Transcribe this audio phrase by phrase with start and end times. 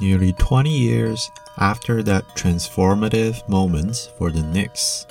[0.00, 5.06] Nearly 20 years after that transformative moment for the Knicks,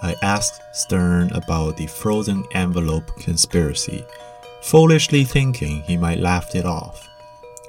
[0.00, 4.04] I asked Stern about the frozen envelope conspiracy,
[4.62, 7.08] foolishly thinking he might laugh it off.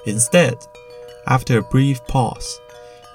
[0.06, 0.58] Instead,
[1.26, 2.60] after a brief pause,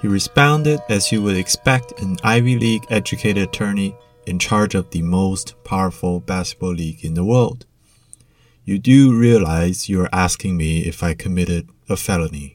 [0.01, 3.95] he responded as you would expect an Ivy League educated attorney
[4.27, 7.65] in charge of the most powerful basketball league in the world.
[8.65, 12.54] You do realize you're asking me if I committed a felony,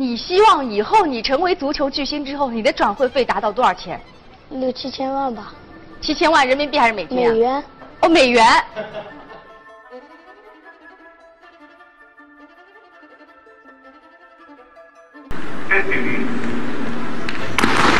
[0.00, 4.00] 你希望以后你成为足球巨星之后，你的转会费达到多少钱？
[4.48, 5.52] 六七千万吧，
[6.00, 7.30] 七千万人民币还是美金啊？
[7.30, 7.64] 美元。
[8.00, 8.64] 哦，美元。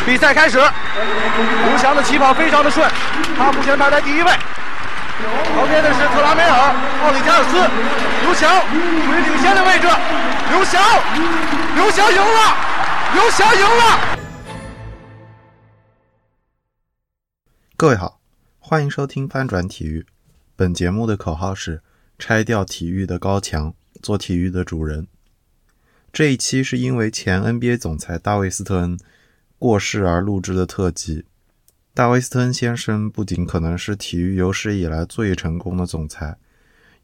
[0.06, 2.90] 比赛开始，刘翔的起跑非常的顺，
[3.36, 4.32] 他目前排在第一位。
[5.54, 6.74] 旁边的是特拉梅尔、
[7.04, 7.58] 奥里加尔斯，
[8.22, 9.86] 刘翔处于领先的位置。
[10.50, 10.82] 刘翔，
[11.76, 14.18] 刘翔赢了，刘翔赢了。
[17.76, 18.20] 各位好，
[18.58, 20.04] 欢迎收听翻转体育。
[20.56, 21.82] 本节目的口号是
[22.18, 25.06] “拆掉体育的高墙，做体育的主人”。
[26.12, 28.98] 这一期是因为前 NBA 总裁大卫·斯特恩
[29.56, 31.26] 过世而录制的特辑。
[31.94, 36.38] 大卫·斯特恩先生不仅可能是体育有史以来最成功的总裁，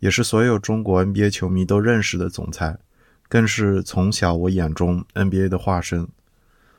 [0.01, 2.79] 也是所有中国 NBA 球迷都认识的总裁，
[3.29, 6.09] 更是从小我眼中 NBA 的化身。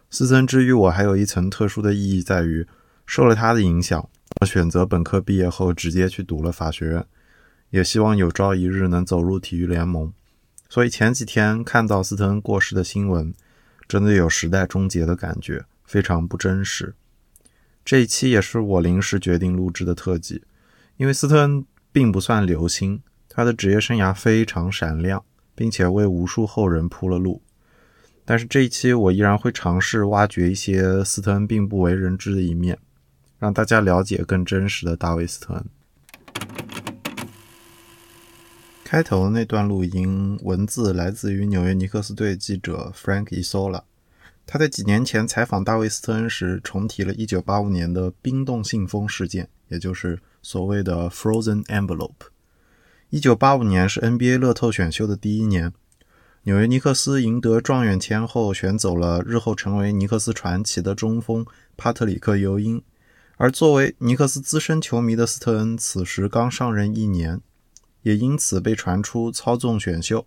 [0.09, 2.66] 斯特恩之于我还有一层特殊的意义在于，
[3.06, 4.09] 受了他的影响，
[4.42, 7.06] 我选择本科毕业后直接去读了法学院，
[7.72, 10.13] 也希望有朝一日能走入体育联盟。
[10.69, 13.34] 所以前几天看到斯特恩过世的新闻，
[13.88, 16.94] 真的有时代终结的感觉，非常不真实。
[17.86, 20.44] 这一期也是我临时决定录制的特辑，
[20.97, 25.24] 因为斯特恩并不算流星，他的职业生涯非常闪亮，
[25.57, 27.41] 并且为无数后人铺了路。
[28.23, 32.78] 但是这一期我依然会尝试挖掘一些斯特恩并不为人知的一面，
[33.40, 35.66] 让大家了解更真实的大卫·斯特恩。
[38.84, 43.81] 开头那段录音文字来自于纽约尼克斯队记者 Frank Isola，
[44.45, 52.28] 他在几年前采访大卫·斯特恩时，重提了1985年的冰冻信封事件，也就是所谓的 Frozen Envelope。
[53.12, 55.72] 1985年是 NBA 乐透选秀的第一年，
[56.44, 61.45] 纽约尼克斯赢得状元签后，选走了日后成为尼克斯传奇的中锋
[61.78, 62.84] 帕特里克·尤因。
[63.38, 67.40] 而作为尼克斯资深球迷的斯特恩，此时刚上任一年。
[68.03, 70.25] 也因此被传出操纵选秀，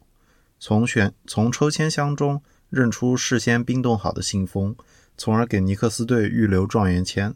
[0.58, 4.76] 从选从抽签箱中认出事先冰冻好的信封，
[5.16, 7.34] 从而给尼克斯队预留状元签。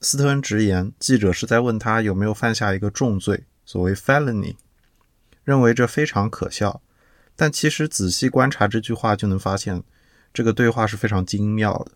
[0.00, 4.56] 斯特恩直言，记者是在问他有没有犯下一个重罪，所谓 felony，
[5.44, 6.80] 认为这非常可笑。
[7.34, 9.82] 但其实仔细观察这句话，就能发现
[10.32, 11.92] 这个对话是非常精妙的。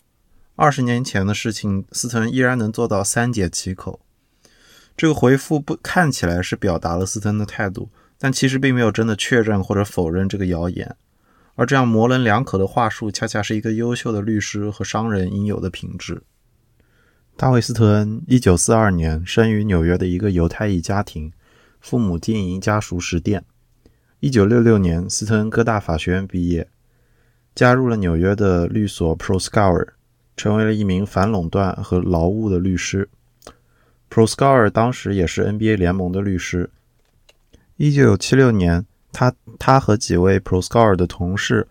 [0.57, 4.01] 二十年前的事情，斯特恩依然能做到三缄其口。
[4.95, 7.89] 这个回复不看起来是表达了斯特恩的态度，
[8.19, 10.95] 但其实并没有真的确认或者否认这个谣言。
[11.55, 16.23] 而这样模棱两可的话术，恰恰是一个优秀的律师和商人应有的品质。
[17.37, 21.33] 大卫·斯特恩，一九四二年生于纽约的一个犹太裔家庭，
[21.81, 23.45] 父母经营家熟食店。
[24.21, 26.69] 一九六六年，斯特恩哥大法学院毕业，
[27.55, 29.89] 加入了纽约的律所 Proscour，
[30.37, 33.09] 成为了一名反垄断和劳务的律师。
[34.11, 36.71] Proscour 当时也是 NBA 联盟的律师。
[37.77, 41.67] 一九七六年，他他和几位 Proscour 的同事，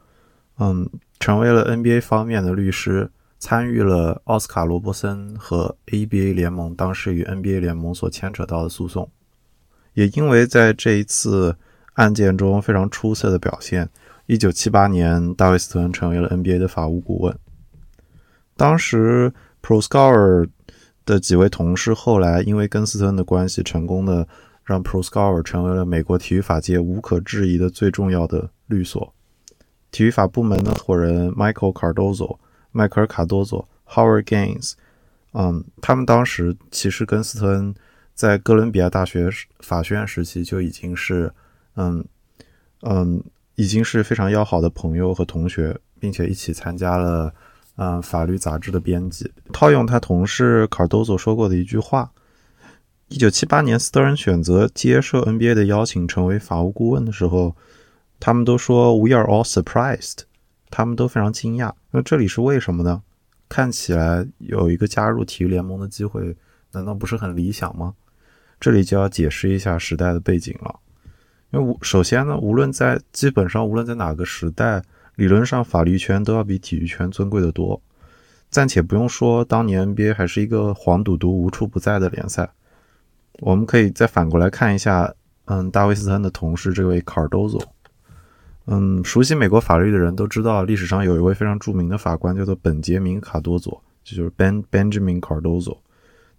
[0.58, 0.90] 嗯，
[1.20, 9.12] 成为了 NBA 方面的律师，参与了奥斯卡罗伯森和 ABA 联盟当时与 NBA 联盟所牵扯到的诉讼。
[10.00, 11.58] 也因为在这一次
[11.96, 13.90] 案件中非常出色的表现，
[14.28, 17.38] 一九七八年，大卫·斯特恩成为了 NBA 的法务顾问。
[18.56, 20.48] 当时 Proscour
[21.06, 24.26] 的几位同事后来因为跟斯特恩的关系，成功的
[24.64, 29.14] 让 Proscour 成为了美国体育法界无可置疑的最重要的律所。
[29.92, 32.38] 体育法部门的合伙人 Michael Cardozo、
[32.72, 34.76] 迈克尔·卡多佐、Howard Gaines，
[35.34, 37.76] 嗯，他们当时其实跟斯特恩
[38.20, 39.30] 在哥伦比亚大学
[39.62, 41.32] 法学院时期就已经是，
[41.78, 42.04] 嗯
[42.82, 43.24] 嗯，
[43.56, 47.34] 已经是非常要好的朋友和同学，并且一起参加了
[47.78, 49.32] 嗯法律杂志的编辑。
[49.54, 52.12] 套用他同事卡尔多佐说过的一句话：，
[53.08, 57.56] 一九七八年斯特恩选择接受 NBA 的邀请成为法务顾问的时候，
[58.20, 60.24] 他们都说 “We are all surprised”，
[60.70, 61.72] 他们都非常惊讶。
[61.92, 63.02] 那这里是为什么呢？
[63.48, 66.36] 看起来有一个加入体育联盟的机会，
[66.74, 67.94] 难道不是很理想吗？
[68.60, 70.80] 这里就要解释一下时代的背景了。
[71.52, 74.82] 因为无首先呢，无论在基本上无论在哪个时代，
[75.16, 77.82] 理论上法律圈都要比体育圈尊贵的多。
[78.52, 82.50] 暂且不用说当年 NBA 还是一个黄赌毒无处不在的联赛，
[83.42, 85.14] 我们可以再反过来看一下，
[85.46, 87.62] 嗯，大卫斯特恩的同事这位卡尔多佐，
[88.66, 95.78] 嗯，熟悉美国法律的人都知道，历史上有一位非常著名的法官叫做本杰明卡多佐，就是 Ben Benjamin Cardozo，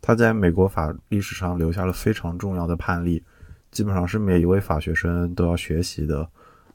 [0.01, 3.23] 他在美国法历史上留下了非常重要的判例。
[3.71, 6.29] 基本上是每一位法学生都要学习的，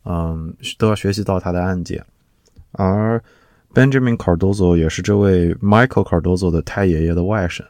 [0.06, 2.01] 嗯，都要学习到他的案件。
[2.72, 3.22] 而
[3.74, 7.66] Benjamin Cardozo 也是这位 Michael Cardozo 的太爷爷的外甥，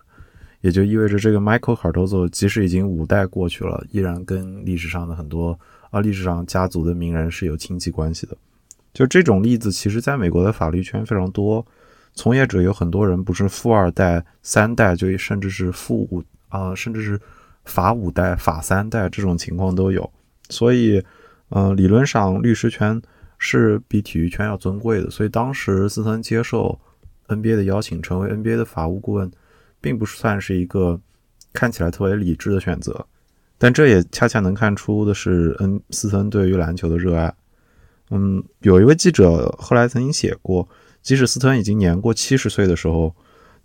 [0.61, 5.59] 也就意味着这个 Michael Cardozo 即使已经五代过去了，依然跟历史上的很多
[5.89, 8.37] 啊历史上家族的名人是有亲戚关系的。
[8.93, 11.65] 就这种例子，其实在美国的法律圈非常多，
[12.15, 17.19] 从业者有很多人不是富二代、三代，就甚至是富五啊，甚至是。
[17.65, 20.07] 法五代、法三代这种情况都有，
[20.49, 21.03] 所以，
[21.49, 23.01] 嗯，理论上律师圈
[23.39, 25.09] 是比体育圈要尊贵的。
[25.09, 26.79] 所以当时斯特接受
[27.27, 29.31] NBA 的邀请，成为 NBA 的法务顾问，
[29.81, 31.01] 并不算是一个
[31.53, 33.03] 看起来特别理智的选择。
[33.57, 37.33] 但这也恰恰能看出的是，恩斯特对于篮球的热爱。
[38.11, 40.69] 嗯，有一位记者后来曾经写过，
[41.05, 43.15] 即使斯特恩已经年过七十岁的时候。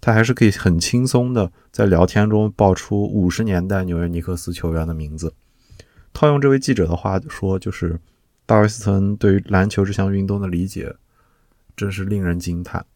[0.02, 5.34] 他还是可以很轻松的在聊天中爆出五十年代纽约尼克斯球员的名字。
[6.14, 8.00] 套用这位记者的话说，就是
[8.46, 10.96] 大卫斯特恩对于篮球这项运动的理解
[11.76, 12.86] 真是令人惊叹。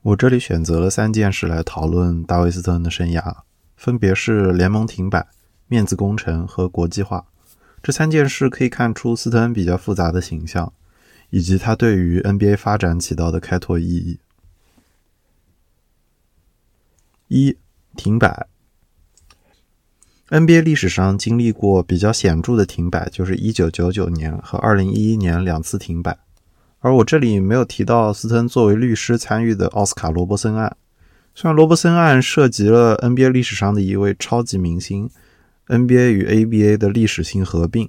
[0.00, 3.40] 我这里选择了三件事来讨论大卫斯特恩的生涯，
[3.76, 5.26] 分别是联盟停摆、
[5.68, 7.26] 面子工程和国际化。
[7.82, 10.72] 这三件事可以看出斯特恩比较复杂的形象，
[11.30, 14.18] 以及他对于 NBA 发展起到的开拓意义。
[17.28, 17.56] 一
[17.96, 18.46] 停摆
[20.28, 26.18] ，NBA 历史上经历过比较显著的停摆，就是1999年和2011年两次停摆。
[26.80, 30.76] 而我这里没有提到斯特恩作为律师参与的奥斯卡罗伯森案。
[31.34, 35.10] 虽然罗伯森案涉及了 NBA 历史上的一位超级明星
[35.66, 37.88] ，NBA 与 ABA 的历史性合并，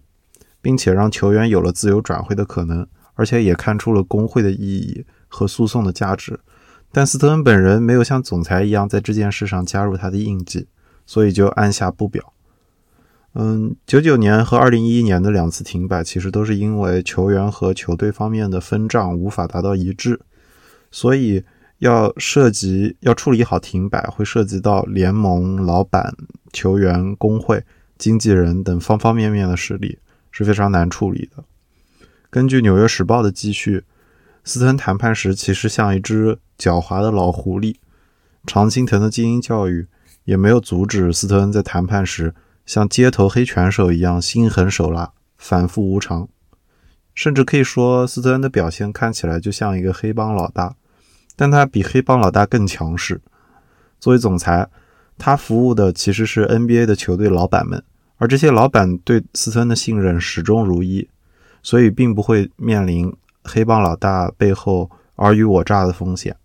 [0.61, 6.39] 并且让球员有了自由转会的可能，而且也看出了工会的意义和诉讼的价值。
[6.91, 10.67] 但斯特恩本人没有像总裁一样在这件事上加入他的印记，
[11.05, 12.31] 所以就按下不表。
[13.33, 20.21] 嗯，九九年和二零一一年的两次停摆，其实都是因为球员和球队方面的分账无法达到一致，
[20.89, 21.43] 所以
[21.79, 26.15] 要涉及要处理好停摆，会涉及到联盟、老板、
[26.53, 27.61] 球员、工会、
[27.97, 29.99] 经纪人等方方面面的实力，
[30.31, 31.43] 是非常难处理的。
[32.35, 33.85] 根据《纽约时报》的记叙。
[34.43, 37.77] 斯特恩谈判时其实像一只狡猾的老狐狸，
[38.45, 39.87] 常青藤的精英教育
[40.25, 42.35] 也没有阻止斯特恩在谈判时
[42.65, 46.27] 像街头黑拳手一样心狠手辣、反复无常，
[47.13, 50.75] 甚至可以说斯特恩的表现看起来就像一个黑帮老大，
[51.37, 53.21] 但他比黑帮老大更强势。
[54.01, 54.69] 作为总裁，
[55.17, 57.81] 他服务的其实是 NBA 的球队老板们，
[58.17, 61.07] 而这些老板对斯特恩的信任始终如一，
[61.65, 63.11] 所以并不会面临。
[63.47, 66.35] 黑帮老大背后尔虞我诈的风险。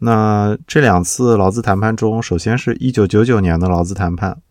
[0.00, 4.42] 那这两次劳资谈判中，首先是一九九九年的劳资谈判。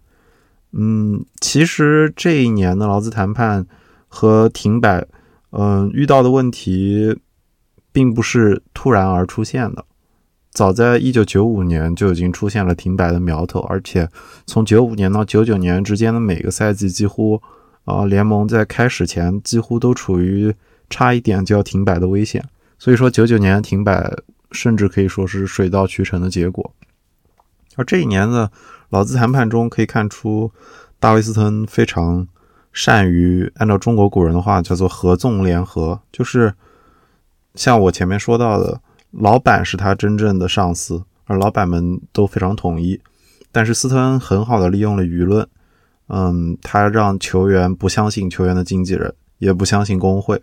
[0.71, 3.67] 嗯，其实这一年的劳资谈判
[4.07, 5.05] 和停摆，
[5.51, 7.19] 嗯，遇到的问题
[7.91, 9.85] 并不是突然而出现的。
[10.49, 14.09] 早在一九九五年就已经出现了停摆的苗头，而且
[14.47, 17.39] 从九五年到九九年之间的每个赛季几乎。
[17.89, 20.53] 啊，联盟在开始前几乎都处于
[20.89, 22.43] 差一点就要停摆的危险，
[22.77, 24.11] 所以说九九年停摆
[24.51, 26.73] 甚至可以说是水到渠成的结果。
[27.75, 28.51] 而这一年的
[28.89, 30.51] 劳资谈判中，可以看出
[30.99, 32.27] 大卫斯特恩非常
[32.73, 36.53] 善于按照中国古人的话叫做合纵联合，就是
[37.55, 38.81] 像我前面说到的，
[39.11, 42.99] 老板是他真正的上司，而老板们都非常统一，
[43.51, 45.47] 但是斯特恩很好的利用了舆论。
[46.09, 50.41] 嗯，他让球员不相信球员的经纪人，也不相信工会。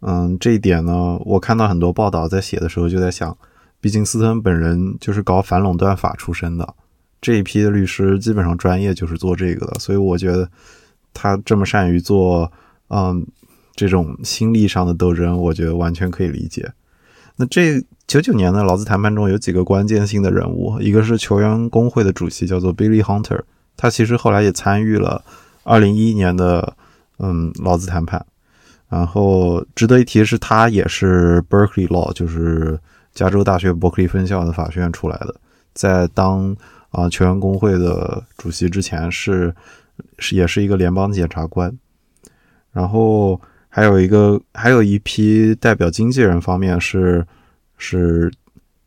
[0.00, 3.36] 嗯，这一点呢，我看到很多报道在写的时候就在想，
[3.80, 6.74] 毕竟斯特恩本人就是搞反垄断法出身的，
[7.20, 10.48] 这一批的律师基本上专业就是做这个的，所以我觉得
[11.14, 12.52] 他这么善于做
[12.88, 13.26] 嗯
[13.74, 16.70] 这种心理上的斗争，我觉得完全可以理解。
[17.36, 23.40] 那这九九年的劳资谈判中有几个关键性的人物，一个是球员工会的主席叫做 Billy Hunter，
[23.76, 25.24] 他其实后来也参与了
[25.64, 26.76] 二零一一年的
[27.18, 28.24] 嗯劳资谈判。
[28.88, 32.78] 然后值得一提的是，他也是 Berkeley Law，就是
[33.12, 35.34] 加州大学伯克利分校的法学院出来的，
[35.74, 36.56] 在当
[36.90, 39.52] 啊球员工会的主席之前是
[40.20, 41.76] 是也是一个联邦检察官。
[42.72, 47.26] 然后还有一个还有一批代表经纪人方面是
[47.76, 48.32] 是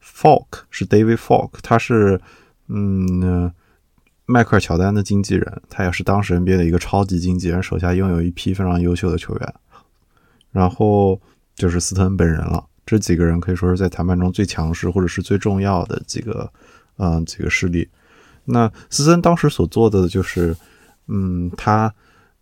[0.01, 2.21] Falk，是 David Falk，他是
[2.69, 3.51] 嗯
[4.31, 9.53] 迈克尔乔丹的经纪人，他也是当时 NBA 的一个超级经纪人，手下拥有一批非常优秀的球员。
[10.51, 11.19] 然后
[11.55, 16.47] 就是斯特恩本人了，这几个人可以说是在谈判中最强势或者是最重要的几个，
[16.97, 17.89] 嗯，几个势力。
[18.45, 20.55] 那斯特恩当时所做的就是，
[21.07, 21.91] 嗯，他，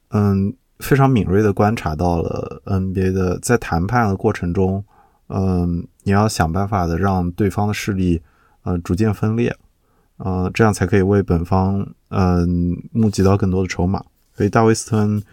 [0.10, 4.84] 嗯，非常敏锐的观察到了 NBA 的在谈判的过程中，
[5.30, 8.22] 嗯，你要想办法的让对方的势力，
[8.64, 9.56] 呃，逐渐分裂，
[10.18, 14.04] 呃，这样才可以为本方，嗯，募集到更多的筹码。
[14.36, 15.24] 所以大卫斯特恩。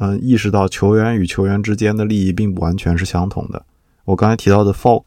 [0.00, 3.66] 嗯，意识到球员与球员之间的利益并不完全是相同的。
[4.04, 5.06] 我刚才提到的 Folk，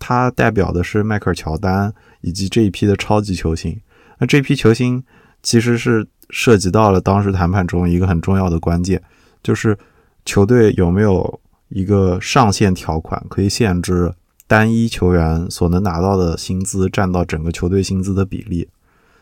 [0.00, 3.80] 他代表的是迈克尔乔丹以及这一批的超级球星。
[4.18, 5.00] 那这批球星
[5.44, 9.00] 其实是涉及到了当时谈判中一个很重要的关键，
[9.44, 9.78] 就是
[10.24, 14.12] 球队有没有一个上限条款，可以限制
[14.52, 18.68] 单一球员所能拿到的薪资占到整个球队薪资的比例。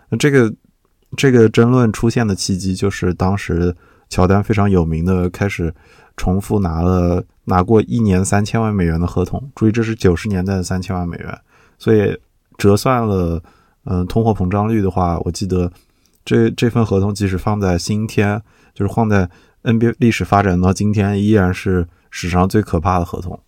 [0.09, 0.53] 那这个
[1.17, 3.77] 这个争论出现的契机就是当时。
[4.13, 5.73] 乔丹非常有名的开始
[6.17, 11.39] 重复拿了拿过一年三千万美元的合同，注意这是九十年代的三千万美元，
[11.79, 12.19] 所以
[12.59, 13.41] 折算了
[13.85, 15.71] 嗯通货膨胀率的话，我记得
[16.25, 18.43] 这这份合同即使放在今天，
[18.75, 19.31] 就是放在
[19.63, 23.39] NBA 历史发展到今天，依然是史上最可怕的合同。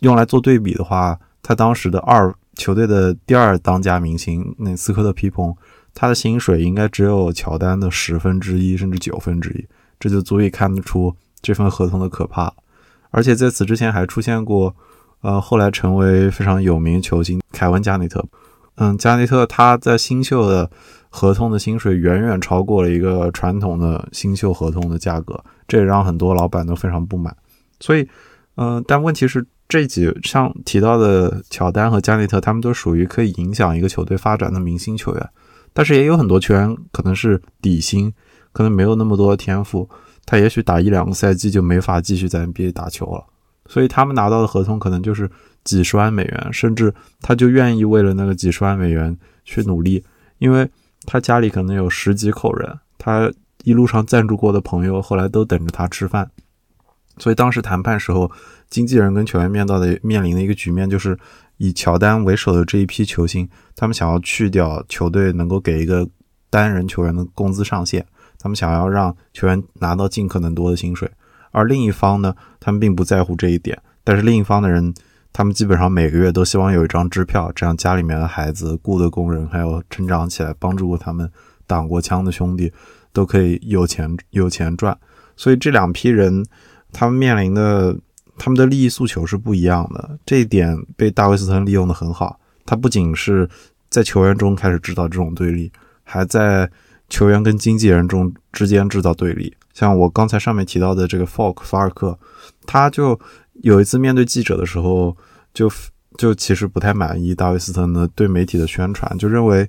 [0.00, 5.54] 用来做对比的话，他当时的二球队的第二当家明星那斯科特皮蓬。
[5.94, 9.66] 他的薪水应该只有乔丹的十分之一，甚至九分之一，
[9.98, 12.52] 这就足以看得出这份合同的可怕。
[13.10, 14.76] 而且在此之前还出现过，
[15.22, 18.24] 呃，后来成为非常有名球星凯文加内特。
[18.76, 20.70] 嗯，加内特他在新秀的
[21.08, 27.36] 合同的薪水远远超过了一个传统的新秀合同的价格，这也让很多老板都非常不满。
[27.80, 28.08] 所以，
[28.54, 35.28] 嗯，但问题是这几像提到的乔丹和加内特，他们都属于可以影响一个球队发展的明星球员。
[35.74, 38.12] 但是也有很多球员可能是底薪，
[38.52, 39.88] 可能没有那么多的天赋，
[40.24, 43.24] 他也许打一两个赛季就没法继续在 NBA 打球了，
[43.66, 45.30] 所以他们拿到的合同可能就是
[45.64, 50.02] 几十万美元，甚至他就愿意为了那个几十万美元去努力，
[50.38, 50.68] 因为
[51.04, 53.30] 他家里可能有十几口人，他
[53.64, 56.30] 一路上赞助过的朋友后来都等着他吃饭，
[57.18, 58.30] 所以当时谈判时候，
[58.70, 61.18] 经纪人跟球员面到的面临的一个局面就是。
[61.60, 66.08] 以乔丹为首的这一批球星，他们想要去掉球队能够给一个
[66.50, 68.06] 单人球员的工资上限，
[68.38, 71.10] 他们想要让球员拿到尽可能多的薪水。
[71.50, 73.76] 而另一方呢，他们并不在乎这一点。
[74.04, 74.94] 但是另一方的人，
[75.32, 81.28] 他们基本上每个月都希望有一张支票，这样家里面的孩子、雇的工人，还有成长起来帮助过他们
[81.66, 82.72] 挡过枪的兄弟，
[83.12, 84.96] 都可以有钱有钱赚。
[85.34, 86.46] 所以这两批人，
[86.92, 87.98] 他们面临的。
[88.38, 92.38] 他们的利益诉求是不一样的，这一点被大卫斯特利用的很好。
[92.64, 93.48] 他不仅是
[93.90, 95.72] 在球员中开始制造这种对立，
[96.04, 96.70] 还在
[97.08, 99.54] 球员跟经纪人中之间制造对立。
[99.72, 102.18] 像我刚才上面提到的这个 Falk 法尔克，
[102.66, 103.18] 他就
[103.62, 105.16] 有一次面对记者的时候，
[105.54, 105.70] 就
[106.16, 109.68] 就其实不太满意大卫斯特恩的对媒体的宣传，就认为，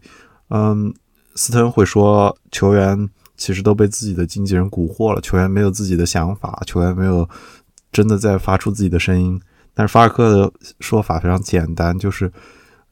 [0.50, 0.94] 嗯，
[1.36, 7.28] 斯特会说球员其实都被自己的经纪人蛊惑了，球员没有自己的想法，球员没有。
[7.92, 9.40] 真的在发出自己的声音，
[9.74, 12.32] 但是法尔克的说法非常简单，就是，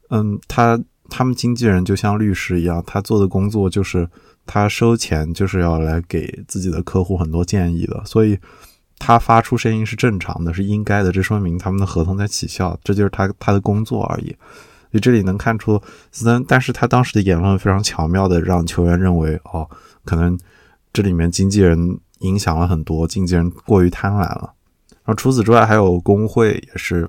[0.10, 4.10] 嗯，他他们经纪人就像律师一样，他做的工作就是
[4.46, 8.38] 他收钱就是要来给自己的客户很多建议的，所以
[8.98, 14.36] 他发出声音是正常的，是应该的，这说明他们的合同在起效，这就是他他的工作而已。
[14.90, 15.80] 所以这里能看出
[16.12, 19.70] 斯登，但是他当时的言论非常巧妙的让球员认为，哦，
[20.06, 20.38] 可能
[20.94, 24.54] 这里面经纪人影响了很多，经纪人过于贪婪了。
[25.08, 27.08] 然后除此之外，还有工会也是，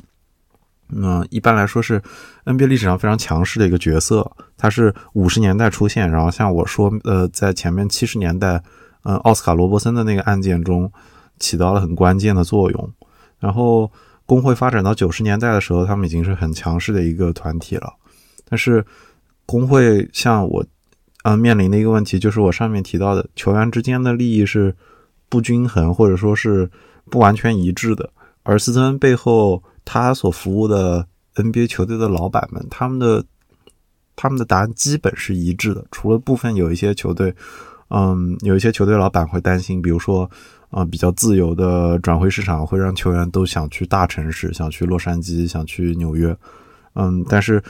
[0.90, 2.00] 嗯，一般来说是
[2.44, 4.30] NBA 历史上非常强势的一个角色。
[4.56, 8.62] 它是五十年代出现，然后像我说，呃，在前面七十年代，
[9.02, 10.92] 嗯，奥斯卡罗伯森的那个案件中
[11.40, 12.92] 起到了很关键的作用。
[13.40, 13.90] 然后
[14.26, 17.94] 工会发展到九十年代的时候，他们已经是很强势的一个团体了。
[18.48, 18.86] 但是
[19.44, 20.64] 工会像我，
[21.24, 24.76] 嗯，面临的一个问题就是我上面提到的，球员之间的利益是
[25.28, 26.70] 不均衡，或者说是
[27.10, 28.10] 不完全一致的。
[28.42, 33.24] 而斯特恩背后他所服务的 NBA 球队的老板们，他们的
[34.16, 37.34] 他们的答案基本是一致的，除了部分有一些球队，
[37.90, 40.28] 嗯，有一些球队老板会担心，比如说，
[40.70, 46.36] 啊，比较自由的转会市场会让球员都想去大城市，想去洛杉矶，想去纽约，
[46.94, 47.62] 嗯，但是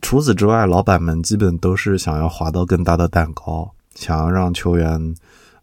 [0.00, 5.14] 除此之外，老板们基本都是想要划到更大的蛋糕，想要让球员，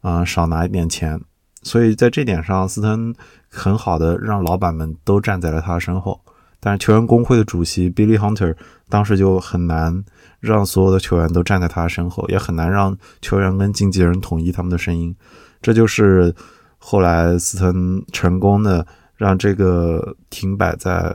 [0.01, 1.21] 嗯，少拿一点钱。
[1.61, 3.13] 所以在这点上，斯滕
[3.49, 6.19] 很好的让老板们都站在了他的身后。
[6.61, 8.55] 但是球员工会的主席 Billy Hunter
[8.89, 10.03] 当时就很难
[10.39, 15.15] 让所有的球员都站在他身后，也很难让球员跟经纪人统一他们的声音。
[15.61, 16.33] 这就是
[16.77, 18.85] 后来斯滕成功的
[19.15, 21.13] 让这个停摆在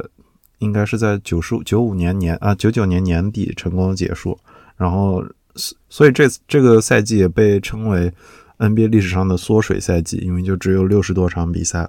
[0.59, 4.39] 应该是在九十五九五年年啊九九年年底成功的结束。
[4.77, 5.25] 然后，
[5.89, 8.13] 所以这这个赛季也被称为。
[8.69, 11.89] NBA 历史上的缩水赛季，因为就只有六十多场比赛。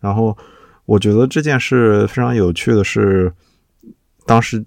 [0.00, 0.36] 然后，
[0.84, 3.32] 我觉得这件事非常有趣的是，
[4.26, 4.64] 当时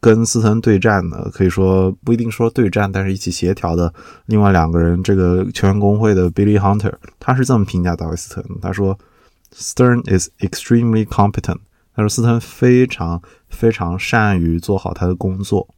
[0.00, 3.92] 跟斯滕对战的，可以说不一定说对战，但是一起协调的
[4.26, 8.98] 另外两个人，这个球员工会的 Billy Hunter，他是这么评价大卫斯滕他说
[9.54, 11.58] ：“Stern is extremely competent。”
[11.96, 15.68] 他说斯滕非常非常善于做好他的工作。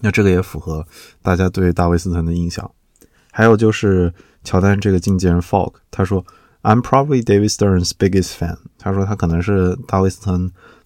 [0.00, 0.84] 那这个也符合
[1.22, 2.70] 大家对大卫斯滕的印象。
[3.34, 4.12] 还有就是
[4.44, 6.24] 乔丹这个经纪人 Falk，他说
[6.62, 10.38] ：“I'm probably David Stern's biggest fan。”他说他可能是大卫斯特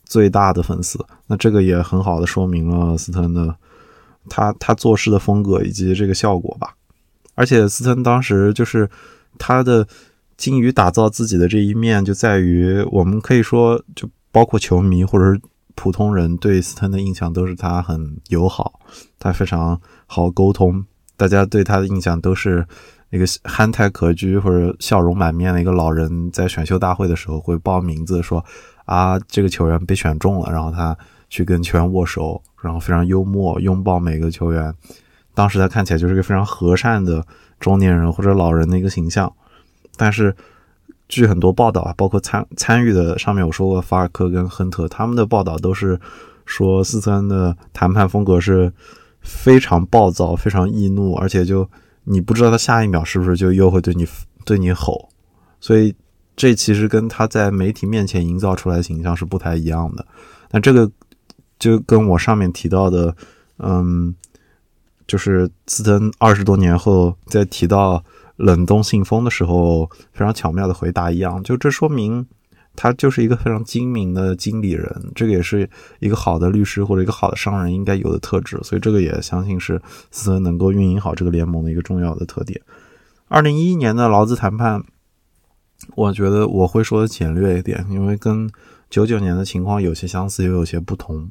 [0.05, 1.05] 最大的粉丝。
[1.27, 3.57] 那这个也很好的说明了斯特的
[4.29, 6.75] 他他做事的风格以及这个效果吧。
[7.35, 8.89] 而且斯特当时就是
[9.39, 9.87] 他的
[10.37, 15.41] 精于打造自己的这一面，就在于我们可以说，就包括球迷或者是
[15.75, 18.81] 普通人对斯特的印象都是他很友好，
[19.19, 20.87] 他非常好沟通。
[21.17, 22.67] 大家对他的印象都是
[23.11, 28.45] 一个憨态可掬或者笑容满面的一个老人，在选秀大会的时候会报名字说
[28.85, 30.97] 啊，这个球员被选中了，然后他
[31.31, 34.75] 去跟球员握手，然后非常幽默，拥抱每个球员。
[35.35, 37.25] 当时他看起来就是个非常和善的
[37.59, 39.33] 中年人或者老人的一个形象。
[39.97, 40.35] 但是
[41.09, 45.99] 据很多报道啊，包括参参与的上面我说过，法尔科跟亨特他们的报道都是
[46.45, 48.73] 说斯特恩的谈判风格是。
[49.27, 51.69] 非常暴躁，非常易怒，而且就
[52.05, 54.07] 你不知道他下一秒是不是就又会对你
[54.45, 55.09] 对你吼，
[55.61, 55.95] 所以
[56.37, 60.07] 这其实跟他在媒体面前营造出来的形象是不太一样的。
[60.53, 60.91] 那这个
[61.59, 63.15] 就跟我上面提到的，
[63.59, 64.15] 嗯，
[65.07, 68.05] 就是斯登二十多年后在提到
[68.37, 72.27] 冷冻信封的时候非常巧妙的回答一样，就这说明。
[72.77, 82.61] 他就是一个非常精明的经理人，这个也是一个好的律师或者一个好的商人应该有的特质，所以这个也相信是斯恩能够运营好这个联盟的一个重要的特点。
[83.29, 84.85] 二零一一年的劳资谈判，
[85.95, 88.49] 我觉得我会说的简略一点，因为跟
[88.89, 91.31] 九九年的情况有些相似，又有些不同。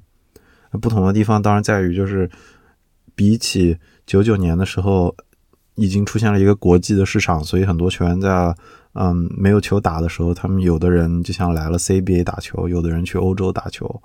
[0.81, 2.29] 不同的地方当然在于，就是
[3.15, 5.15] 比起九九年的时候，
[5.75, 8.55] 已经出现了一个国际的市场，所以很多球员在。
[8.97, 14.01] 嗯，没有球打的时候，他们有的人就像来了 CBA 打球，有的人去欧洲打球，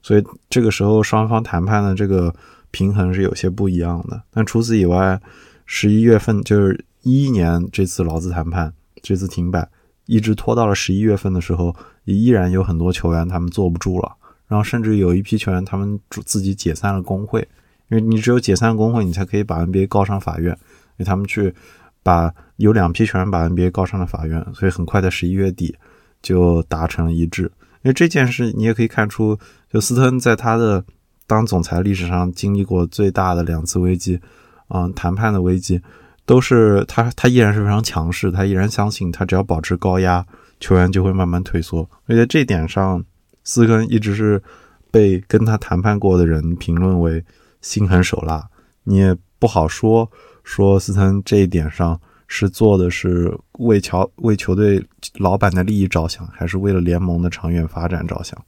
[0.00, 2.34] 所以这个时候双方谈判的这个
[2.70, 4.22] 平衡是有些不一样的。
[4.30, 5.20] 但除此以外，
[5.66, 8.72] 十一月份就是一一年这次劳资谈判
[9.02, 9.68] 这次停摆，
[10.06, 14.10] 一直拖到了十一月份的时候，也依然有很多球员他们坐不住了，
[14.48, 17.46] 然后甚至有一批球员他们自己解散了工会，
[17.90, 21.54] 因为你只有解散工会，你才可以把 NBA 告上法院，因为他们去。
[22.02, 25.76] 把有两批球员把 NBA 告上了法院，所以很快在十一月底
[26.22, 27.50] 就达成了一致。
[27.82, 29.38] 因为这件事，你也可以看出，
[29.70, 30.84] 就斯特恩在他的
[31.26, 34.20] 当总裁历史上经历过最大的两次危机，
[34.68, 35.80] 嗯，谈判的危机，
[36.26, 40.26] 都是他他依然是非常强势，他依然相信他只要保持高压，
[40.58, 41.88] 球员就会慢慢退缩。
[42.06, 43.02] 而且这点上，
[43.44, 44.42] 斯科一直是
[44.90, 47.24] 被跟他谈判过的人评论为
[47.62, 48.46] 心狠手辣，
[48.84, 50.10] 你也不好说。
[50.42, 58.44] 说斯滕这一点上是做的是为乔为球队老板的利益着想，还是为了联盟的长远发展着想？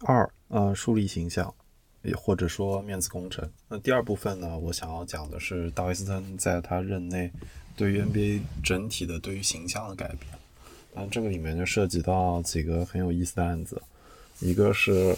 [0.00, 1.52] 二，呃，树立形象，
[2.02, 3.50] 也或者说面子工程。
[3.68, 7.30] 那第二部分呢，我想要讲的是大卫斯滕在他任内
[7.76, 10.20] 对于 NBA 整体的对于形象的改变。
[10.94, 13.80] 那这个里面就涉及到几个很有意思的案子，
[14.40, 15.14] 一个是，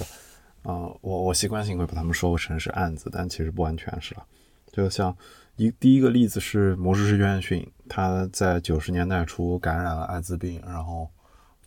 [0.62, 4.24] 啊，我我习惯性会把他们说成是案子，但其实不完全是了。
[4.72, 5.16] 就像
[5.56, 11.08] 一第一个例子是魔术师约翰逊，他在九十年代初感染了艾滋病，然后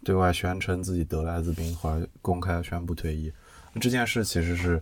[0.03, 3.31] 对外宣称自己得了艾滋病，后来公开宣布退役。
[3.79, 4.81] 这件事其实是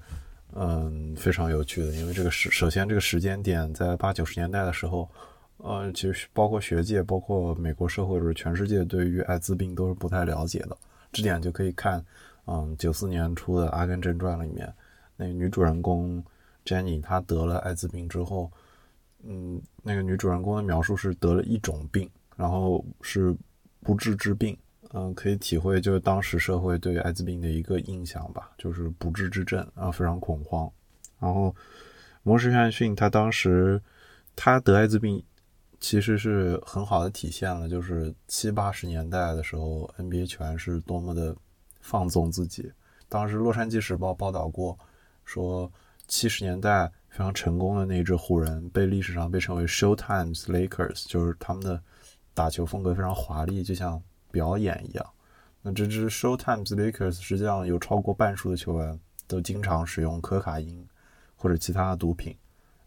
[0.53, 5.09] 嗯非常有趣的，因为这个时首先这个时间点在八九十年代的时候，
[5.57, 10.77] 呃，其实包括学界，包括美国社会，或者全世界对于艾滋病都是不太了解的。
[11.11, 12.03] 这点就可以看，
[12.47, 14.73] 嗯，九四年出的《阿甘正传》里面，
[15.17, 16.23] 那个女主人公
[16.65, 18.51] Jenny 她得了艾滋病之后，
[19.23, 23.35] 嗯，那个女主人公的描述是得了一种病，然后是
[23.81, 24.57] 不治之病。
[24.93, 30.69] 嗯，可以体会就是当时社会对艾滋病的一个印象吧，就是不治之症啊，非常恐慌。
[31.17, 31.55] 然后，
[32.23, 33.81] 摩什约翰逊他当时
[34.35, 35.23] 他得艾滋病，
[35.79, 41.33] 其实是很好的体现了，就是七八十年代的时候，NBA 球员是多么的
[41.79, 42.69] 放纵自己。
[43.07, 44.77] 当时《洛杉矶时报》报道过，
[45.23, 45.71] 说
[46.11, 51.81] 七十年代非常成功的那支湖人，被历史上被称为 “Showtimes Lakers”，就是他们的
[52.33, 53.99] 打球风格非常华丽，就像。
[54.33, 55.05] 表演一样，
[55.61, 58.97] 那这支 Showtime's Lakers 实际上有超过半数的球员
[59.27, 60.87] 都经常使用可卡因
[61.35, 62.33] 或者其他的毒品，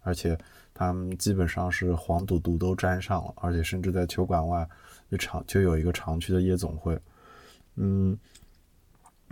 [0.00, 0.38] 而且
[0.72, 4.66] 他们基本上是黄赌毒都沾上了，而且甚至在球馆外
[5.10, 6.98] 就常就有一个常去的夜总会。
[7.74, 8.18] 嗯，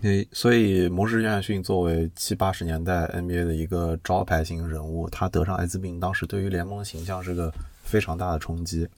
[0.02, 8.88] 诶，所以摩什约翰逊作为七八十年代 NBA 的一个招牌型人物，他得上艾滋病，当时对于联盟形象是个非常大的冲击。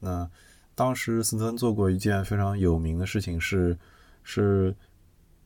[0.00, 0.28] 那。
[0.78, 3.74] 当时斯特恩做过一件非常有名的事情，是
[4.22, 4.76] 是，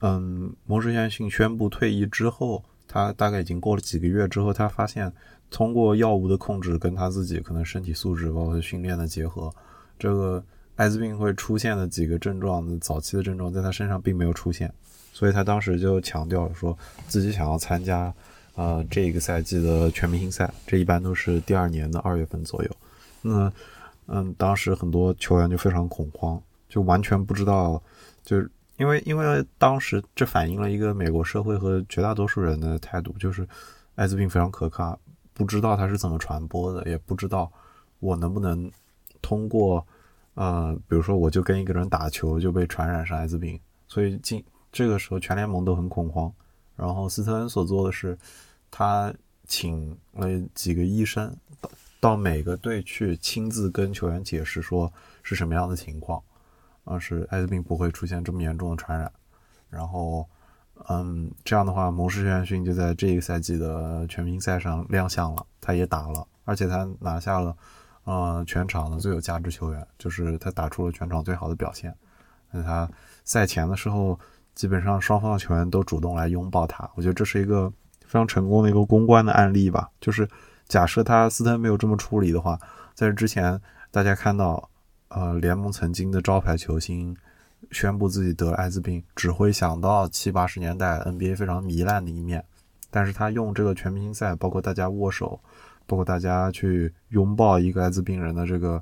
[0.01, 5.13] 嗯，摩什约翰逊宣布退役之后，他大概已经过了几个月之后，他发现
[5.49, 9.55] 通过药物的控制跟他自己可能身体素质包括训练的结合，
[9.97, 14.75] 这个艾滋病会出现的几个症状的早期的症状在他身上并没有出现，
[15.13, 16.77] 所以他当时就强调说
[17.09, 18.13] 自己想要参加
[18.55, 22.71] 呃这个赛季的全明星赛，这一般都是第二年的二月份左右，
[23.23, 23.53] 那。
[24.13, 27.81] 嗯，当时很多球员就非常恐慌，就完全不知道，
[28.25, 28.37] 就
[28.77, 33.47] 因为因为当时这反映了一个美国社会和绝大多数人的态度，就是
[33.95, 34.99] 艾滋病非常可怕，
[35.33, 37.49] 不知道它是怎么传播的，也不知道
[38.01, 38.69] 我能不能
[39.23, 39.87] 通过，
[40.35, 46.33] 呃，比如说我就跟一个人打球就被传染上艾滋病，所以进这个时候全联盟都很恐慌。
[46.77, 48.19] 然后斯特恩所做的是，
[48.71, 49.13] 他
[49.47, 51.35] 请了几个医生。
[52.03, 54.91] 到每个队去亲自跟球员解释说
[55.23, 56.23] 是什么样的情况，
[56.85, 59.13] 啊，是艾滋病不会出现这么严重的传染，
[59.69, 60.27] 然后，
[60.89, 67.55] 嗯，这样的话，蒙什约翰逊就在这个赛季的全明星赛上亮相了，他也打了，而且他拿下了，
[68.05, 71.95] 呃，全场的最有价值球员，就是他打出了全场最好的表现。
[72.51, 72.91] 那他
[73.27, 74.19] 赛前的时候，
[74.61, 77.73] 基本上双方的球员都主动来拥抱他，我觉得这是一个
[78.05, 80.29] 非常成功的一个公关的案例吧，就是。
[80.69, 82.57] 假设他斯特恩没有这么处理的话，
[82.95, 84.71] 在这之前，大家看到，
[85.09, 87.17] 呃，联盟曾经的招牌球星
[87.73, 92.45] 宣布自己得了艾滋病，只会想到七八十年代 NBA 非常糜烂的一面。
[92.89, 95.41] 但是他用这个全明星赛，包括大家握手，
[95.89, 98.81] 包括大家去拥抱一个艾滋病人的这个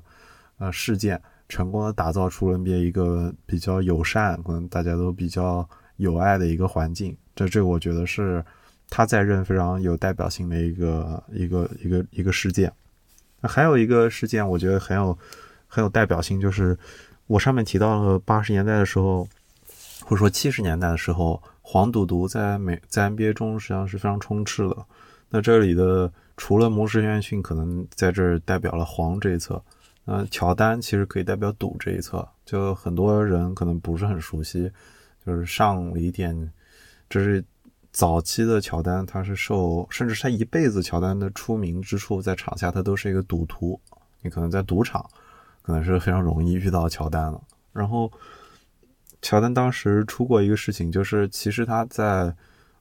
[0.59, 7.17] 呃事件，成功的打造出了 NBA 一个比较友善，可能大家都比较友爱的一个环境。
[7.35, 8.41] 这这我觉得是。
[8.91, 12.73] 他在任非常有代表性的一个一个一个一个事件，
[13.43, 15.15] 还有一个事件，我觉得很有
[15.67, 16.75] 很有代表性，就是
[17.27, 19.27] 我上面提到了八十年代的时候，
[20.03, 24.77] 或者说七十年代的时候，黄赌毒在美在 NBA 中实际上是非常充斥的。
[25.29, 29.61] 那这里的除了摩什约翰逊可能在这儿代表了黄这一侧，
[30.09, 34.71] 那乔丹其实可以代表赌这一侧，就很多人可能不是很熟悉，
[35.23, 36.51] 就是上了一点，
[37.07, 37.43] 这是。
[37.91, 43.77] 早期的乔丹，他是受，甚至他一辈子乔丹的出名之处，在场下他都是一个赌徒。
[44.21, 45.03] 你可能在赌场，
[45.63, 47.41] 可能是非常容易遇到乔丹了。
[47.73, 48.09] 然后，
[49.23, 52.33] 乔丹当时出过一个事情，就是其实他在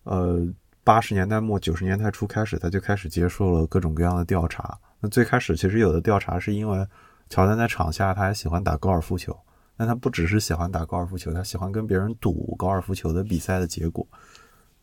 [0.05, 0.47] 呃
[0.85, 4.79] 八十年代末九十年代初开始，他就开始接受了各种各样的调查。
[5.01, 6.87] 那最开始其实有的调查是因为
[7.29, 9.37] 乔丹在场下他还喜欢打高尔夫球，
[9.77, 14.07] 但他不只是喜欢打高尔夫球，他喜欢跟别人赌高尔夫球的比赛的结果。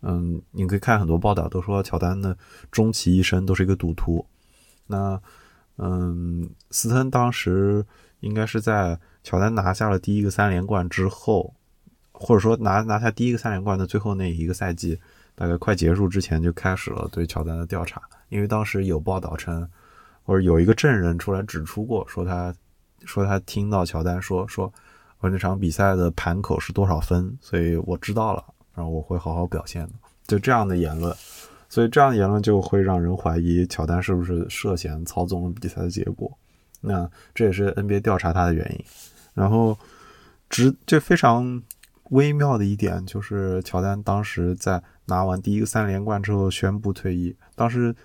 [0.01, 2.37] 嗯，你可以看很多报道，都说乔丹的
[2.69, 4.25] 终其一生都是一个赌徒。
[4.85, 5.19] 那，
[5.77, 7.83] 嗯，斯特恩当时
[8.19, 11.55] 应该是在乔丹拿下了第一个三连冠之后，
[12.11, 14.99] 或者说拿拿下第一个三连冠的最后那一个赛季，
[15.33, 17.99] 大概快结束之前就开始了对乔丹的调查。
[18.29, 19.67] 因为当时有报道称，
[20.25, 22.53] 或者有一个证人出来指出过，说他
[23.05, 24.73] 说他听到乔丹说说，
[25.19, 28.43] 我那场比赛的盘口是多少分，所以我知道了。
[28.73, 29.93] 然后我会好好表现的，
[30.27, 31.15] 就这样的言论，
[31.69, 36.29] 所以这样的言论就会让人怀疑乔丹是不是涉嫌操纵了比赛的结果。
[36.81, 38.85] 那这也是 NBA 调查他的原因。
[39.33, 39.77] 然后，
[40.49, 41.63] 直这非常
[42.09, 47.95] 微妙的一点就是，乔丹当时在拿完第一个三连冠之后宣布退役，当时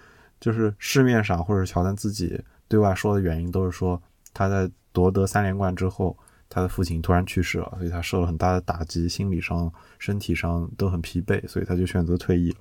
[0.40, 4.00] 就是市面上或者乔丹自己对外说的原因都是说
[4.32, 6.16] 他在夺得三连冠之后，
[6.48, 12.56] 他的父亲突然去世了，所以他受了很大的打击，心理上、身体上都很疲惫，所以他就选择退役了。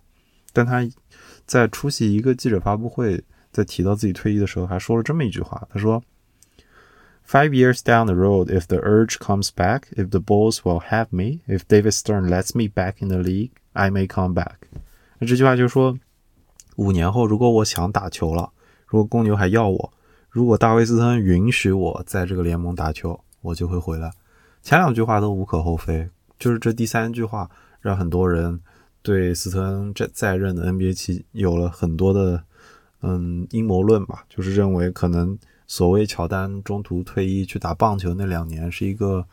[0.51, 0.87] 但他
[1.45, 6.03] 在出席一个记者发布会，在提到自己退役的时候，还说了这么一句话：“他说
[7.27, 11.41] ，Five years down the road, if the urge comes back, if the Bulls will have me,
[11.47, 14.55] if David Stern lets me back in the league, I may come back。”
[15.19, 15.97] 那这句话就是说，
[16.79, 18.51] 五年后，如果我想打球了，
[18.87, 19.93] 如果公牛还要我，
[20.29, 24.11] 如果大卫斯特允许我在这个联盟打球，我就会回来。
[24.63, 27.49] 前两句话都无可厚非，就是这第三句话
[27.81, 28.59] 让很多人。
[29.01, 32.43] 对斯特恩在在任的 NBA 期有了很多的
[33.01, 39.25] 嗯阴谋论吧，就是认为可能所谓乔丹中途退役去打棒球那两年是一个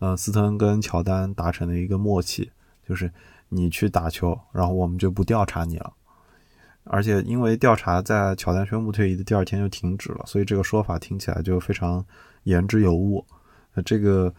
[0.00, 2.50] 呃斯特恩跟乔丹达成的一个默契，
[2.86, 3.10] 就是
[3.48, 5.94] 你去打球，然后我们就不调查你了。
[6.86, 12.04] 而且因为调查在乔丹宣布退役的第二天就停止了，所以这个说法听起来就非常
[12.44, 13.24] 言之有物。
[13.74, 14.34] 那这个。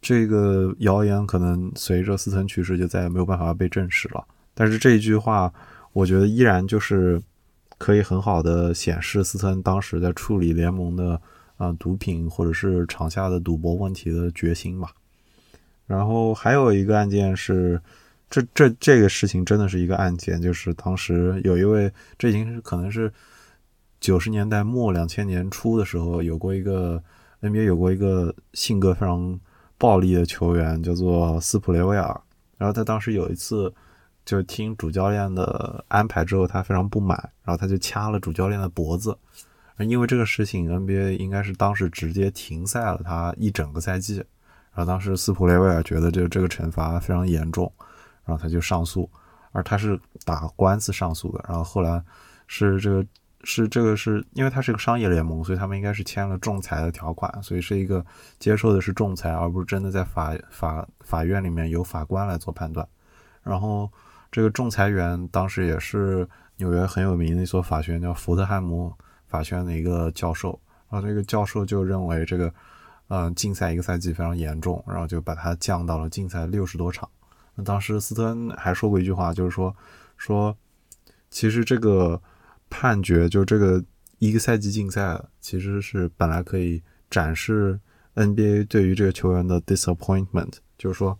[0.00, 4.24] 这个谣言可能随着斯特恩去世就再也没有办法被证实了。
[4.54, 5.52] 但是这一句话，
[5.92, 7.20] 我觉得依然就是
[7.78, 11.20] 可以很好的显示斯特恩当时在处理联盟的
[11.56, 14.92] 啊毒品或者是场下的赌博问题的决心吧。
[15.84, 17.82] 然后还有一个案件是，
[18.30, 23.12] 这这这个事情真的是一个案件，就是当时有一位，这已经是可能是
[24.00, 27.02] 九十年代末两千年初的时候，有过一个
[27.42, 29.38] NBA 有过一个性格非常。
[29.80, 32.20] 暴力的球员叫做斯普雷维尔，
[32.56, 33.72] 然后他当时有一次
[34.24, 39.16] 就听主教练的安排之后，他非常不满，然后他就掐了主教练的脖子。
[39.78, 44.16] 因为这个事情，NBA 应该是当时直接停赛了他一整个赛季。
[44.74, 47.72] 然后当时斯普雷维尔觉得这这个惩罚非常严重，
[48.28, 49.10] 然后他就上诉，
[49.50, 51.42] 而他是打官司上诉的。
[51.48, 52.00] 然后后来
[52.46, 53.04] 是这个。
[53.44, 58.04] 是这个是因为他是个商业联盟，所以他们应该是签了仲裁的条款，所以是一个
[58.40, 62.86] 接受的是仲裁，而不是真的在法法法院里面由法官来做判断。
[63.44, 63.88] 然后
[64.32, 68.92] 这个仲裁员当时也是纽约很有名的一所法学院，叫福特汉姆
[69.28, 70.60] 法学院的一个教授。
[70.90, 72.52] 然后这个教授就认为这个，
[73.06, 77.08] 嗯，禁赛一个赛季非常严重，然后就把它降到了禁赛六十多场。
[77.58, 79.76] 那当时斯特恩还说过一句话，就是说
[80.16, 80.56] 说
[81.28, 82.18] 其实这个。
[82.70, 83.82] 判决就这个
[84.18, 87.80] 一个赛季禁赛，其实是本来可以展示
[88.14, 91.18] NBA 对于这个球员的 disappointment，就是说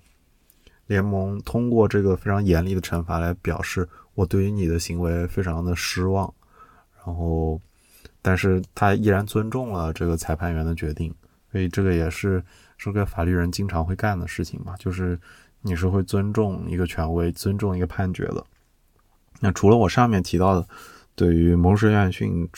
[0.89, 6.31] 联盟通过这个非常严厉的惩罚来表示我对于你的行为非常的失望。
[6.99, 7.59] 然后，
[8.21, 11.15] 但是他依然尊重了这个裁判员的决定，
[11.51, 12.45] 所以这个也是
[12.77, 15.19] 是个法律人经常会干的事情嘛，就是
[15.63, 18.45] 你是会尊重一个权威，尊重一个判决的。
[19.41, 20.67] 那除了我上面提到的。
[21.15, 22.49] 对于蒙氏约翰逊，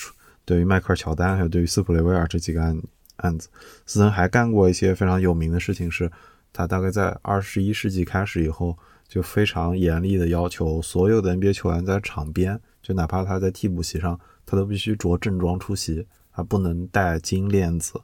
[0.44, 2.78] 对于迈克尔乔丹，还有对于斯普雷维尔这几个案
[3.16, 3.48] 案子，
[3.86, 5.90] 斯登还干过一些非常有名的事情。
[5.90, 6.12] 是，
[6.52, 8.76] 他大概在二十一世纪开始以后，
[9.08, 17.98] 就非常严厉的要求所有的 NBA 球员在场边，就哪怕他在替补席上，他都必须着正装出席，他不能戴金链子，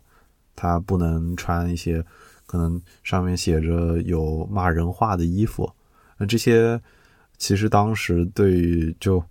[0.55, 2.03] 他不能穿一些
[2.57, 5.71] 嗯上面写着有骂人话的衣服。
[6.19, 6.81] 那这些
[7.37, 9.23] 其实当时对于就。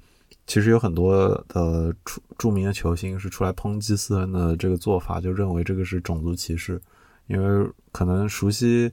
[0.47, 6.79] 其实有很多的著著名的球星是出来抨击斯恩的这个做法，就认为这个是种族歧视。
[7.25, 8.91] 因为可能熟悉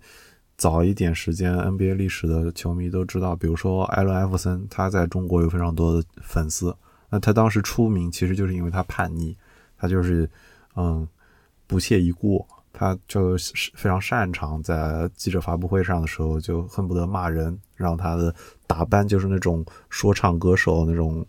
[0.57, 6.75] 早一点时间 NBA 历史的球迷都知道，比如说艾伦·艾弗森，他在中国有非常多的粉丝。
[7.11, 9.37] 那他当时出名其实就是因为他叛逆，
[9.77, 10.27] 他就是
[10.77, 11.07] 嗯
[11.67, 18.35] 不屑一顾，他就是非常擅长在记者发布会上的时候就恨不得骂人，让他的。
[18.67, 21.27] 打扮就是那种说唱歌手那种，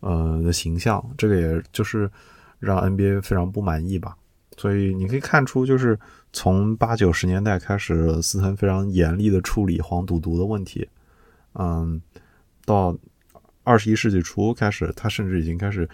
[0.00, 2.10] 呃的形象，这个也就是
[2.58, 4.16] 让 NBA 非常不满意吧。
[4.56, 6.00] 所以你可以看出，就是
[6.32, 10.88] 从八九十年代开始，斯特非常严厉的处理黄赌毒的问题，
[11.52, 12.00] 嗯，
[12.64, 12.96] 到
[13.64, 15.86] 二十一世纪初开始，他甚至已经开始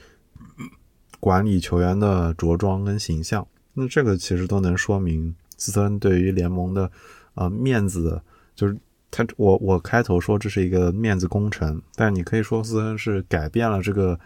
[1.19, 3.45] 管理球员的着装跟形象。
[3.75, 6.91] 那这个其实都能说明斯特对于联盟的
[7.35, 8.23] 呃面子，
[8.55, 8.77] 就是。
[9.17, 14.19] 他我我开头说这是一个面子工程，但你可以说斯恩是改变了这个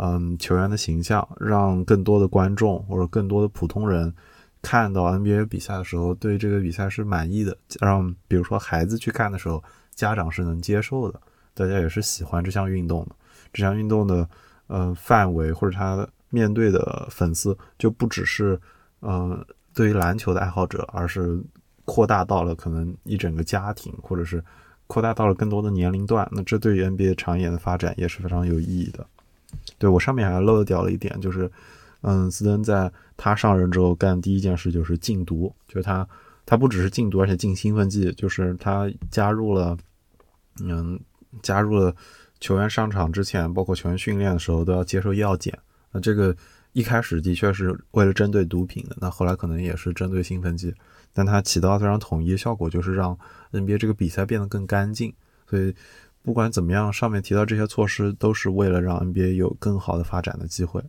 [0.00, 4.12] 嗯球员的形象，让更多的观众或者更多的普通人
[4.60, 9.62] 看到 NBA 比赛的时候对这个比赛是满意的，让比如说孩子去看的时候，
[9.94, 11.20] 家长是能接受的，
[11.54, 13.14] 大家也是喜欢这项运动的。
[13.52, 14.28] 这项运动的
[14.66, 18.60] 呃范围或者他面对的粉丝就不只是
[19.02, 21.40] 呃对于篮球的爱好者，而是。
[21.84, 24.42] 扩大到了可能一整个家庭，或者是
[24.86, 29.04] 扩大到了更多的年龄段，那这对于 NBA 长远的发展也是非常有意义的。
[29.78, 31.50] 对我上面还漏掉了一点，就是
[32.02, 36.08] 嗯，斯登在他上任之后干第一件事就是禁毒，就是他
[36.46, 39.76] 他不只是禁毒，而且禁兴奋剂，就是他加入了，
[40.62, 40.98] 嗯，
[41.42, 41.92] 加入了
[42.38, 45.58] 球员上场之前，包括球员训练的时候都要接受药检。
[45.90, 46.34] 那这个
[46.72, 50.74] 一开始的确是为了针对毒品的，那后来可能也是针对兴奋剂，
[51.12, 53.18] 但它起到非常统一的效果，就是让
[53.52, 55.12] NBA 这个比赛变得更干净。
[55.48, 55.74] 所以
[56.22, 60.82] 不管怎么样，上面提到这些措施都是为了让 NBA 有更好的发展的机会。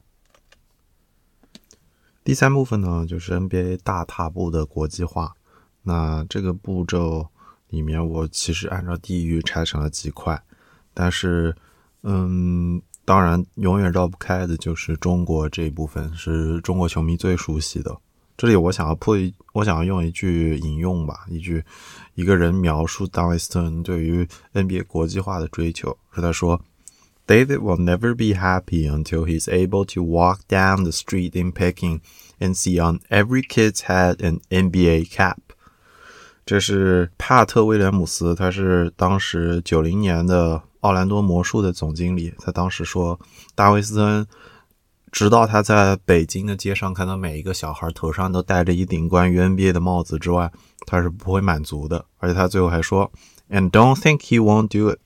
[2.24, 5.34] 第三部分呢，就是 NBA 大踏步的国际化。
[5.82, 7.28] 那这个步骤
[7.68, 10.42] 里面，我其实按照地域拆成了几块，
[10.94, 11.54] 但是，
[12.04, 17.96] 嗯，当然永远绕不开的就是中国这一部分，是中国球迷最熟悉的。
[18.36, 21.64] 这里我想要破一，我想要用一句引用吧，一句
[22.16, 26.62] 一个人描述 Dawson 对于 NBA 国际化的追求，是他说。
[27.26, 32.02] David will never be happy until he's able to walk down the street in Peking
[32.38, 35.38] and see on every kid's head an NBA cap。
[36.46, 42.34] 这是帕特·威廉姆斯，他是当时九零年的奥兰多魔术的总经理。
[42.38, 43.20] 他当时说，
[43.56, 44.26] 大卫·斯恩
[45.12, 50.50] 直到他在北京的街上看到每一个小孩头上都戴着一顶关于 NBA 的帽子之外，
[50.86, 52.06] 他是不会满足的。
[52.20, 53.12] 而且他最后还说
[53.50, 55.00] ，And don't think he won't do it。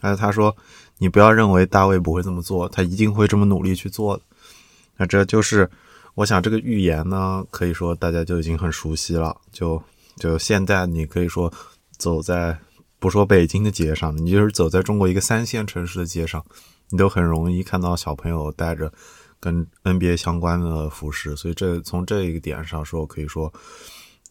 [0.00, 0.56] 但是他说。
[0.98, 4.22] 你不要认为大卫不会这么做，他一定会这么努力去做的。
[4.96, 5.68] 那这就是，
[6.14, 9.36] 我想这个预言呢，可以说大家就已经很熟悉了。
[9.50, 9.82] 就
[10.16, 11.52] 就现在，你可以说
[11.98, 12.56] 走在
[13.04, 16.42] 不说北京的街上，你就是走在中国一个三线城市的街上，
[16.88, 18.90] 你都很容易看到小朋友带着
[19.38, 21.36] 跟 NBA 相关的服饰。
[21.36, 23.52] 所以这从这一个点上说，可以说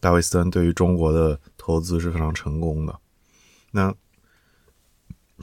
[0.00, 2.98] 大卫斯登对于中国的投资是非常成功的。
[3.70, 3.94] 那。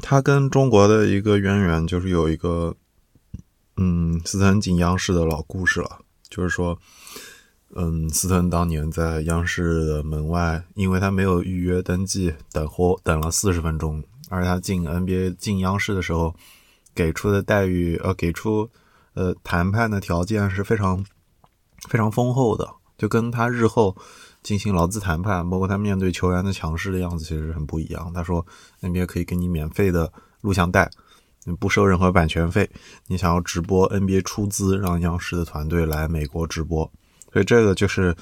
[0.02, 2.74] 他跟中国的一个渊源就是有一个，
[3.76, 6.00] 嗯，斯特恩进央视的老故事了。
[6.30, 6.80] 就是说，
[7.75, 14.03] 嗯，斯特恩当年在央视的门外，因为他没有预约登记，等候等了四十分钟。
[14.29, 16.36] 而他进 NBA 进央视的时候，
[16.93, 18.69] 给出的待遇，呃，给出
[19.13, 21.05] 呃谈判的条件是非常
[21.88, 23.95] 非常丰厚的，就跟他日后。
[24.43, 28.12] 进行劳资谈判，包括他面对球员的强势的样子，其实很不一样。
[28.12, 28.43] 他说
[28.81, 30.89] ：“NBA 可以给你免费的录像带，
[31.60, 32.67] 不收任何版权费。
[33.05, 36.91] 你想要直播，NBA 出资让央视的团队来美国直播。
[37.32, 38.15] 所以这个就是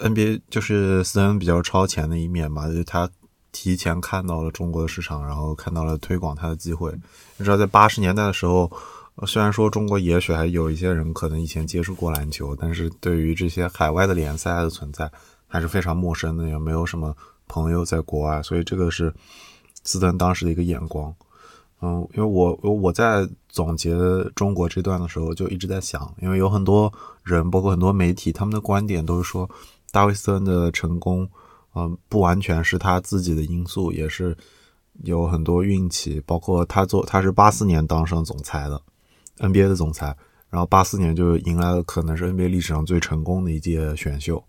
[0.00, 3.10] NBA 就是斯恩比较超前的一面嘛，就是他
[3.52, 6.92] 提前看到了中国的市场，然后看到了推广他的机会。
[7.36, 8.70] 你知道，在八十年代的时候。”
[9.26, 15.10] 虽然说中国也许还有一些人可能以前接触过篮球，但是对于这些海外的联赛的存在
[15.46, 17.16] 还是非常陌生的，也没有什么
[17.48, 19.10] 朋友在国外，所以这个是
[19.84, 21.14] 斯登当时的一个眼光。
[21.80, 23.96] 嗯，因为我我在总结
[24.34, 26.92] 中国这段的时候就一直在想，因为有很多
[27.22, 29.48] 人，包括很多媒体，他们的观点都是说
[29.90, 31.26] 大卫斯恩的成功，
[31.74, 34.36] 嗯，不完全是他自己的因素，也是
[35.04, 38.78] 有很多运气，包括他做他是八四年当上总裁的。
[39.38, 40.14] NBA 的总裁，
[40.50, 44.44] 然后八四年就迎来了可能是 NBA 历史上最成功的一届选秀，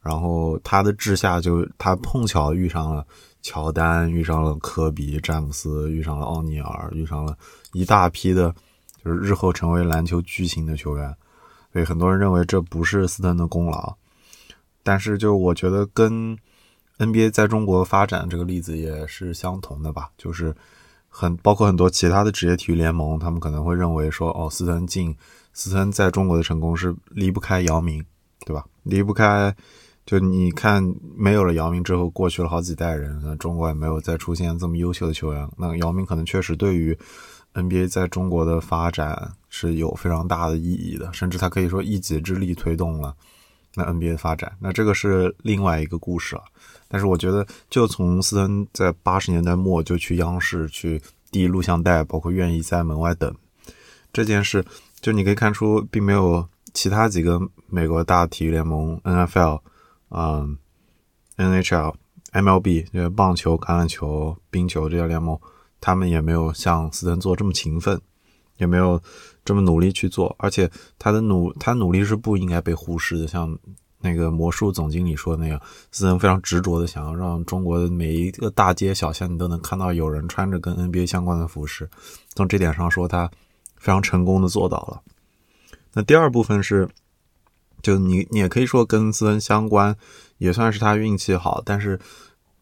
[0.00, 3.04] 然后他的治下就他碰巧遇上了
[3.42, 7.36] 乔丹，遇上了科比、詹姆斯，遇上了奥尼尔，遇上了
[7.74, 8.54] 一大批的，
[9.04, 11.14] 就是日后成为篮球巨星的球员，
[11.70, 13.94] 所以很多人认为这不是斯登的功劳，
[14.82, 16.34] 但是就我觉得跟
[16.98, 20.54] NBA 在中国发展这个例子也是相同的吧，就是。
[21.16, 25.16] 很包括很多其他的职业体育联盟，他们可能会认为说，哦，斯登进
[25.52, 28.04] 斯登在中国的成功是离不开姚明，
[28.44, 28.64] 对吧？
[28.82, 29.54] 离不开，
[30.04, 30.82] 就你看
[31.16, 35.48] 没有了姚明之后，过去了好几代人，那中国也没有再出现这么优秀的球员。
[35.56, 36.98] 那姚明可能确实对于
[37.54, 43.14] NBA 在中国的发展是有非常大的意义的，甚至它可以说一己之力推动了
[43.74, 44.52] 那 NBA 的发展。
[44.60, 46.42] 那这个是另外一个故事了。
[46.88, 53.34] 但是我觉得，就从斯登在八十年代末就去央视去递录像带，包括愿意在门外等
[54.12, 54.64] 这件事，
[55.00, 59.60] 就你可以看出，并没有其他几个美国大体育联盟 NFL、
[60.10, 60.56] 嗯
[61.36, 61.94] NHL、
[62.32, 65.36] MLB，就是棒球、橄榄球、冰球这些联盟，
[65.84, 68.00] 他们也没有像斯登做这么勤奋，
[68.56, 69.00] 也没有
[69.44, 73.58] 这么努力去做，而且他的努他努力是不应该被忽视的，像。
[74.04, 75.58] 那个魔术总经理说那样，
[75.90, 81.88] 斯登非常执着的想要让中国的每一个大街小巷你都能看到有人穿着跟 NBA 相关的服饰。
[82.34, 83.30] 从这点上说，他
[83.78, 85.00] 非常成功的做到了。
[85.94, 86.86] 那第二部分是，
[87.80, 89.96] 就你你也可以说跟斯登相关，
[90.36, 91.98] 也算是他运气好，但是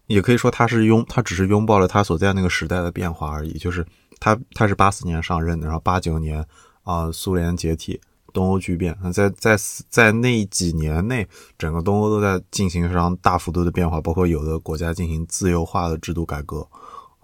[0.07, 3.59] 也可以说他是拥他只是拥抱了他所在那个时代的变化而已。
[3.59, 3.87] 就是
[4.21, 6.47] 他他是八四年上任的，然后八九年
[6.83, 8.01] 啊苏联解体。
[8.35, 8.97] 东欧巨变。
[9.03, 9.59] 那在在
[9.91, 11.29] 在那几年内，
[11.59, 16.67] 整个东欧都在进行非常大幅度的变化，包括有的国家进行自由化的制度改革。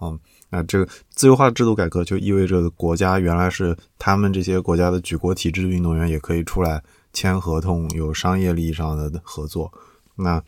[0.01, 0.19] 嗯，
[0.51, 9.73] 那这个自由化制度改革就意味着国家原来是他们这些国家的举国体制的运动员也可以出来签合同，有商业利益上的合作。
[10.15, 10.39] 那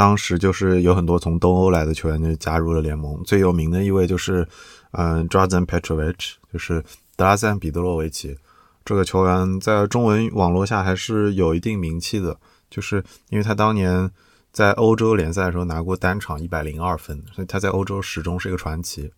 [0.00, 4.48] 当时就是有很多从东欧来的球员就加入了联盟，最有名的一位就是
[4.92, 6.82] 嗯 d r a z e n Petrovic，就是
[7.16, 8.38] 德拉赞彼得罗维奇。
[8.82, 12.38] 这个球员在中文网络下还是有一定名气的，
[12.70, 14.10] 就是因为他当年。
[14.52, 19.08] 在欧洲联赛的时候拿过单场一百零二分，所以他在欧洲始终是一个传奇。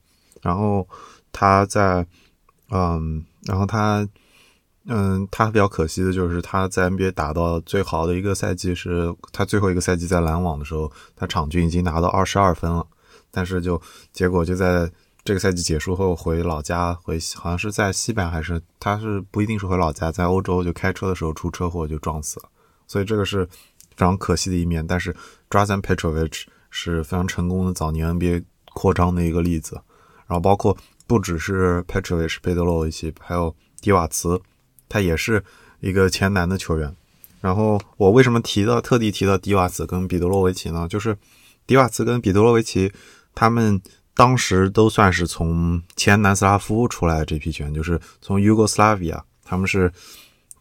[0.42, 0.86] 然后
[1.32, 2.06] 他在，
[2.68, 4.06] 嗯，然后他，
[4.86, 12.86] 嗯，他比较可惜的就是他在 NBA 打到最好的一个赛季是他最后一个赛季在篮网的时候，他场均已经拿到二十二分了。
[13.30, 13.80] 但是就
[14.12, 14.90] 结果就在
[15.24, 22.48] 这个赛季结束后回老家，回好像是在西班牙还是他是不一定是回老家，在欧洲就开车的时候出车祸就撞死了。
[22.86, 23.48] 所以这个是。
[23.94, 25.14] 非常可惜的一面，但是
[25.50, 29.74] Drazan Petrovic 是非常成功的早年 NBA 扩张的一个例子。
[30.26, 30.74] 然后包括
[31.06, 34.40] 不只是 Petrovic 贝德洛维奇，还有迪瓦茨，
[34.92, 35.42] 他也是
[35.80, 36.94] 一个前南的球员。
[37.40, 40.86] 然后我为什么提到特地提到迪瓦茨跟彼得洛维奇呢？
[40.88, 41.16] 就是
[41.66, 42.92] 迪瓦茨跟彼得洛维奇
[43.34, 43.80] 他们
[44.14, 49.90] 当时都算是从前南斯拉夫出来的这批球员，就是从 Yugoslavia，他们是。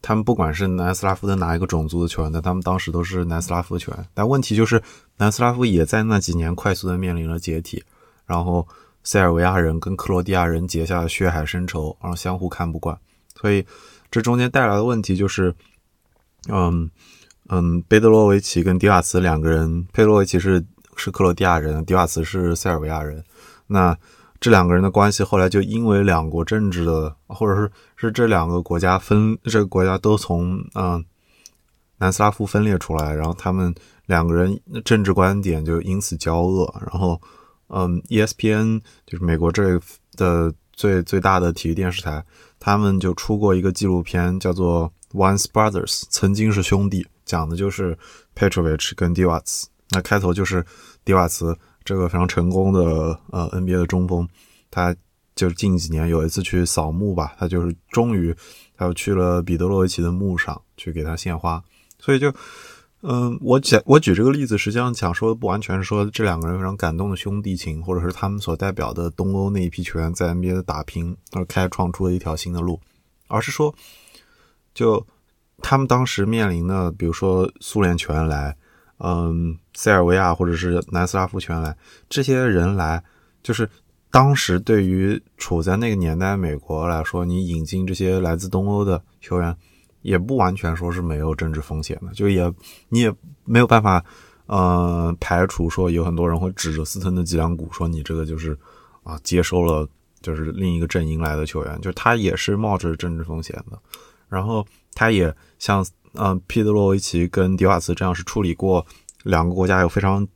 [0.04, 4.08] 他们不管是南斯拉夫的哪一个种族的球员，但他们当时都是南斯拉夫球员。
[4.16, 4.82] 但问题就是，
[5.18, 7.84] 南斯拉夫也在那几年快速的面临了解体，
[8.26, 8.68] 然后
[9.04, 12.98] 塞尔维亚人跟克罗地亚人结下了血海深仇，然后相互看不惯。
[13.40, 13.64] 所以
[14.12, 15.56] 这中间带来的问题就是，
[16.50, 16.92] 嗯
[17.50, 20.64] 嗯，贝德罗维奇跟迪瓦茨两个人，贝德罗维奇是
[20.96, 23.24] 是克罗地亚人，迪瓦茨是塞尔维亚人，
[23.66, 23.98] 那。
[24.44, 31.06] 这两个人的关系后来就因为两国政治的，或者是是这两个国家分，这个国家都从嗯
[32.00, 33.72] 南斯拉夫分裂出来，然后他们
[34.08, 36.74] 两个人政治观点就因此交恶。
[36.82, 37.22] 然后
[37.68, 39.80] 嗯，ESPN 就是美国这
[40.14, 42.26] 的最最大的体育电视台，
[42.62, 47.98] 他们就出过一个纪录片，叫做《Once Brothers》，曾经是兄弟，讲的就是
[48.34, 50.66] Petrovich 跟 d i v a t s 那开头就是
[51.04, 51.58] 迪瓦茨。
[51.84, 54.30] 这个非常成功的呃 NBA 的中锋，
[54.70, 54.96] 他
[55.36, 58.32] 就是近几年有一次去扫墓吧，他就是终于
[58.78, 61.60] 他又去了彼得罗维奇的墓上去给他献花，
[61.98, 62.32] 所以就
[63.02, 72.80] 嗯，我讲我举这个例子，实际上想说的不完全是说这两个人非常感动的兄弟情，或者是他们所代表的东欧那一批球员在 NBA 的打拼而开创出了一条新的路，
[73.28, 73.74] 而是说
[74.74, 75.06] 就
[75.58, 78.56] 他们当时面临的，比如说苏联球员来。
[79.04, 81.76] 嗯，塞尔维亚或者是南斯拉夫球员来，
[82.08, 83.04] 这些人来，
[83.42, 83.68] 就是
[84.12, 89.58] 当时对于处在那个年代美国来说，你引进这些来自东欧的球员，
[90.02, 92.52] 也不完全说是没有政治风险的，就也
[92.90, 93.14] 你也
[93.46, 94.04] 没有办法，
[94.46, 98.58] 呃，排除说有很多人会指着斯滕的脊梁骨说你这个就是
[99.04, 99.88] 啊接收了
[100.22, 103.80] 就是另一个阵营来的球员，就他也是冒着政治风险的，
[104.30, 105.86] 然后他也像。
[106.16, 108.86] 嗯，皮德洛维奇跟迪瓦茨这样是处理过
[109.24, 110.28] 两个国家有非常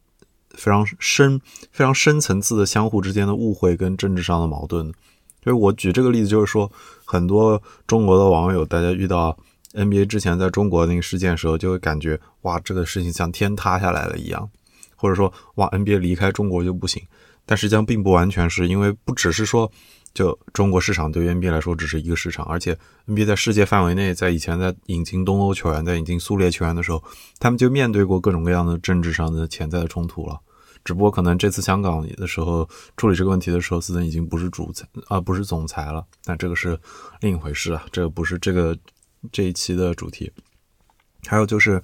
[0.52, 1.38] 非常深、
[1.74, 4.86] 非常深层次的相互之间的误会跟政治上的矛盾。
[5.44, 6.72] 所以我举这个例子就是说，
[7.04, 9.38] 很多中国的网友，大家遇到
[9.76, 14.50] NBA 之前在中国那个事件的时候，就会感觉哇，这个事情像天塌下来了一样，
[14.96, 17.04] 或者说哇，NBA 离开中国就不行。
[17.46, 19.72] 但实际上并不完全是因为不只是说。
[20.16, 22.74] 就中国市场对 NBA 来说只是一个市场，而且
[23.06, 27.04] NBA 在世界范围内，在以前在引进东欧球员、在引进苏联球员的时候，
[27.38, 30.40] 他们就面对过各种各样的政治上的潜在的冲突了。
[30.86, 32.66] 只不过可能这次香港的时候
[32.96, 36.06] 处理这个问题的时候，斯登已经不是主裁啊，不是总裁了。
[36.24, 36.80] 那这个是
[37.20, 38.74] 另一回事啊，这个不是这个
[39.32, 40.32] 这一期的主题。
[41.28, 41.82] 还有就是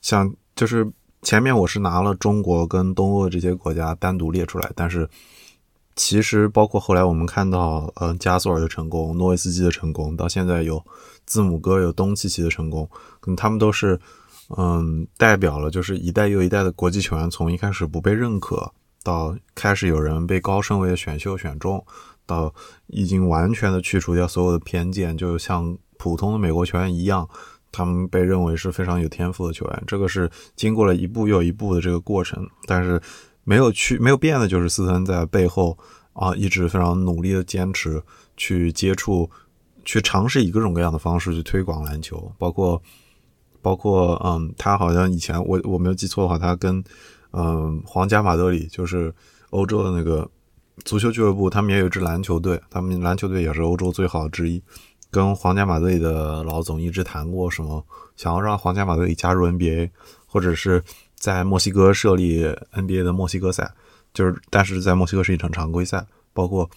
[0.00, 0.86] 像就是
[1.22, 5.08] 前面我是拿了中国跟东欧这些国家单独列出来，但是。
[5.98, 10.84] 其实，包括后来我们看到，嗯，加索尔的成功，诺维斯基的成功，到现在有
[11.24, 12.86] 字母哥、有东契奇的成功，
[13.18, 13.98] 可能他们都是，
[14.58, 18.70] 嗯，代表了就是一代又一代的国际球员，从一开始不被认可，
[19.02, 21.82] 到开始有人被高顺位选秀选中，
[22.26, 22.54] 到
[22.88, 27.28] 已经完全的去除掉所有的偏见，就像普通的美国球员一样，
[27.70, 29.84] 他们被认为是非常有天赋的球员。
[29.86, 33.00] 这个是经过了一步又一步的这个过程，但是。
[33.48, 35.78] 没有去没有变的就是斯登在背后
[36.14, 38.02] 啊，一直非常努力的坚持
[38.36, 39.30] 去接触，
[39.84, 42.82] 去尝试以各种各样的方式去推广篮球，包括
[43.62, 46.82] 包括嗯，他好像以前我我没有记错的话，他跟
[47.30, 49.14] 嗯皇家马德里就是
[49.50, 50.28] 欧洲的那个
[50.84, 54.60] 足球俱乐部，他们也有一支篮球队，他们篮球队也是欧洲最好的之一。
[55.10, 57.84] 跟皇家马德里的老总一直谈过什么，
[58.16, 59.90] 想要让皇家马德里加入 NBA，
[60.26, 60.82] 或者是
[61.14, 62.44] 在墨西哥设立
[62.74, 63.72] NBA 的墨西哥赛，
[64.12, 66.68] 就是但是在墨西哥是一场常规赛，包括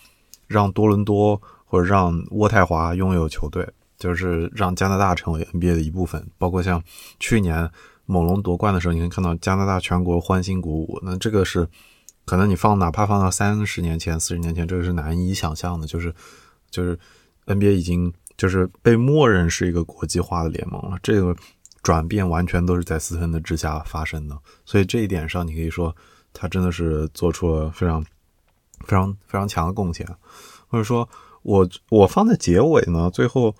[0.47, 3.67] 让多伦多或者让渥太华拥有球队，
[3.97, 6.81] 就是让加拿大成为 NBA 的一部分，包括像
[7.19, 7.69] 去年
[8.05, 11.67] 猛龙夺冠的时候，你可以看到加拿大全国欢欣鼓舞，那这个是
[12.25, 16.13] 可能你放哪怕放到三十年前、四十年前，这个是难以想象的，就是
[16.71, 16.97] 就是
[17.49, 18.13] NBA 已经。
[18.39, 21.35] 就是被默认是一个国际化的联盟了，这个
[21.83, 25.93] 转变完全都是在斯芬的之下发生的，所以这一点上，你可以说
[26.31, 28.01] 他真的是做出了非常
[28.85, 30.07] 非常非常强的贡献，
[30.69, 31.09] 或者说，
[31.41, 33.53] 我我放在结尾呢，最后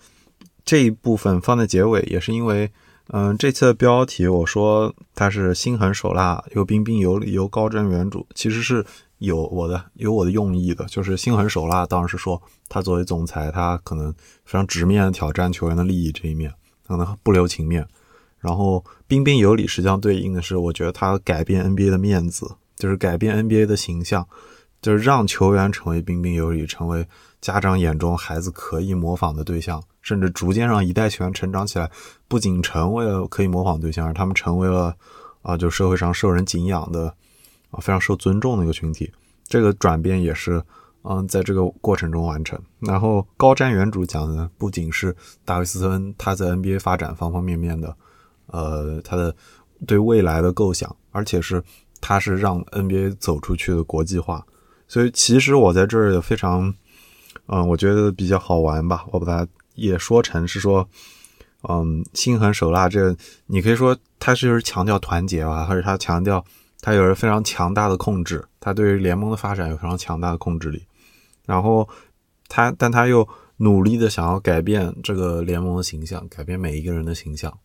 [0.63, 2.71] 这一部分放在结尾，也是因为，
[3.07, 8.85] 嗯，这次的标题我说他是心狠手辣，又彬彬有礼，又高瞻远瞩，其实是。
[9.19, 11.85] 有我的有我的用意的，就是心狠手辣。
[11.85, 14.11] 当然是说，他作为总裁，他可能
[14.43, 16.53] 非常直面挑战球员的利益这一面，
[16.87, 17.87] 可能不留情面。
[18.39, 24.25] 然后彬彬有礼，实际上对应的是，我觉得他改变 NBA 的面子，就是改变 NBA 的形象，
[24.81, 27.05] 就是让球员成为彬彬有礼，成为
[27.41, 31.91] 家长眼中孩子可以模仿的对象，甚至逐渐让一代球员成长起来，
[32.29, 34.95] 不仅成为了可以模仿对象，而他们成为了
[35.41, 37.13] 啊，就社会上受人敬仰的。
[37.71, 39.11] 啊，非常受尊重的一个群体，
[39.47, 40.61] 这个转变也是，
[41.03, 42.59] 嗯，在这个过程中完成。
[42.79, 45.15] 然后高瞻远瞩讲的，不仅是
[45.45, 47.95] 大卫斯特恩他在 NBA 发展方方面面的，
[48.47, 49.35] 呃，他的
[49.85, 51.63] 对未来的构想，而且是
[52.01, 54.45] 他是让 NBA 走出去的国际化。
[54.87, 56.73] 所以其实我在这儿也非常，
[57.45, 59.05] 嗯，我觉得比较好玩吧。
[59.11, 60.89] 我把它也说成是说，
[61.69, 63.15] 嗯，心狠手辣，这
[63.45, 66.43] 你可以说他是强调团结吧，还是他强调。
[66.81, 70.85] 他有着非常强大的控制，他对于联盟的发展有非常强大的控制力。
[71.45, 71.87] 然后
[72.47, 73.27] 他，但他又
[73.57, 77.55] 努力的想要改变这个联盟的形象，改变每一个人的形象。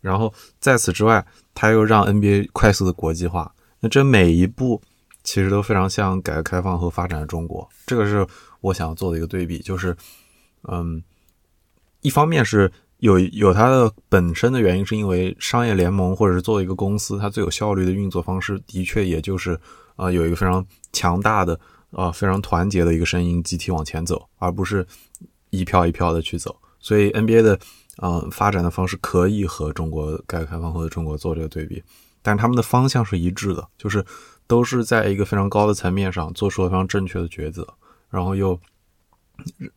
[0.00, 3.52] 然后在此之外，他又让 NBA 快速的国际化。
[3.80, 4.80] 那这每一步
[5.22, 7.68] 其实都非常像改革开放和发展的中国。
[7.86, 8.26] 这个是
[8.60, 9.96] 我想要做的一个对比，就是，
[10.64, 11.02] 嗯，
[12.00, 12.70] 一方面是。
[13.00, 19.58] 有有它的本身的原因，是因为商业联盟或者是作为一个公司，它最有效率的运作方式，的确也就是
[19.96, 21.58] 啊有一个非常强大的
[21.90, 24.86] 啊非常团结的一个声音集体往前走，而不是
[25.50, 26.54] 一票一票的去走。
[26.78, 27.58] 所以 NBA 的
[27.96, 31.82] 啊发展的方式可以和中国改革开放后的中国做这个对比，
[32.22, 34.04] 但他们的方向是一致的，就是
[34.46, 37.66] 都是在一个非常高的层面上做出了非常正确的抉择，
[38.10, 38.60] 然后又。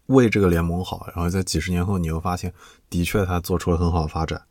[0.07, 2.53] 为这个联盟好，然后在几十年后，你又发现，
[2.89, 4.41] 的确他做出了很好的发展，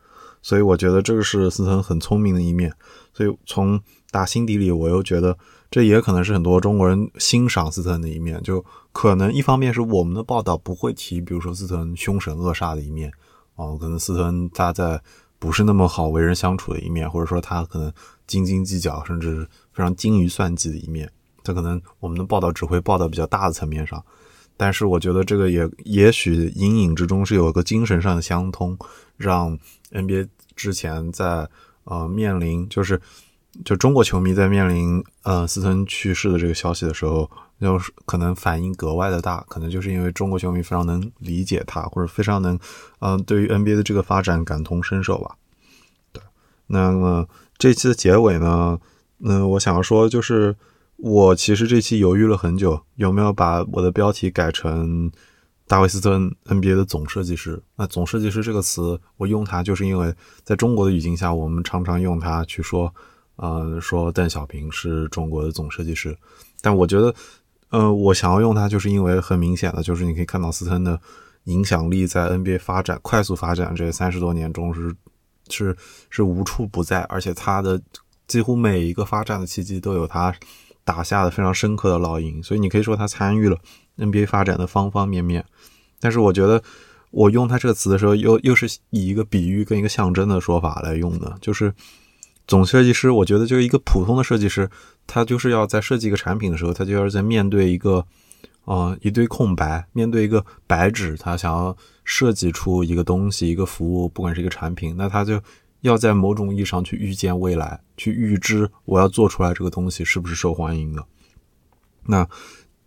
[0.40, 2.72] 所以我觉得这个是斯腾很聪明的一面。
[3.14, 5.36] 所以从打心底里，我又觉得
[5.70, 8.42] 这也可能是很多中国人欣赏斯腾的一面。
[8.42, 13.12] 就可能一方面是我们的报道不会提，比如说斯腾凶神恶煞的一面，
[13.56, 15.00] 哦，可能斯腾他在
[15.38, 17.92] 不是那么好为人相处的一面，或者说他可能
[18.26, 21.10] 斤斤计较，甚至非常精于算计的一面，
[21.42, 24.02] 他可能我们的报道只会报道比较大的层面上。
[24.62, 28.78] 但是我觉得这个也也许隐隐之中是有一个精神上的相通，
[29.16, 29.58] 让
[29.90, 31.48] NBA 之前在
[31.82, 33.00] 呃面临就是
[33.64, 37.28] 就中国球迷在面临呃斯滕去世的这个消息的时候，
[37.60, 42.56] 就是可能反应格外的大，可能就是因为中国球迷非常能理解他，或者非常能
[43.00, 45.34] 嗯对于 NBA 的这个发展感同身受吧。
[46.12, 46.22] 对，
[46.68, 48.78] 那么这期的结尾呢，
[49.24, 50.54] 嗯我想要说就是。
[51.02, 55.10] 我其实这期犹豫了很久，有没有把我的标题改成
[55.66, 57.60] 大卫斯特 NBA 的总设计师？
[57.74, 62.94] 那总设计师这个词，我用它就是因为在中国的语境下，我们常常用它去说，
[63.34, 66.16] 呃，说邓小平是中国的总设计师。
[66.60, 67.12] 但我觉得，
[67.70, 71.00] 呃，我想要用它，就是因为很明显的，就是你可以看到斯特的
[71.46, 74.94] 影响力在 NBA 发展快速发展这三十多年中是
[75.48, 75.76] 是
[76.10, 77.82] 是无处不在，而且他的
[78.28, 80.32] 几乎每一个发展的契机都有他。
[80.84, 83.56] 打下的非常深刻的烙印，所以你可以说他参与了
[83.98, 85.44] NBA 发展的方方面面。
[86.00, 86.62] 但是我觉得
[87.10, 91.72] 我用他这个词的时候，又又是以一个比喻跟一个象征的说法来用的，就是
[92.46, 93.10] 总设计师。
[93.10, 94.68] 我觉得就是一个普通的设计师，
[95.06, 98.04] 他就是要在设计一个产品的时候，他就要在面对一个
[98.64, 105.40] 呃一堆空白，面对一个白纸，他想要设计出一个东西、一个服务，不管是一个产品，那他就。
[105.82, 111.04] 要在某种意义上去预见未来，去预知我要做出来这个东西是不是受欢迎的。
[112.06, 112.26] 那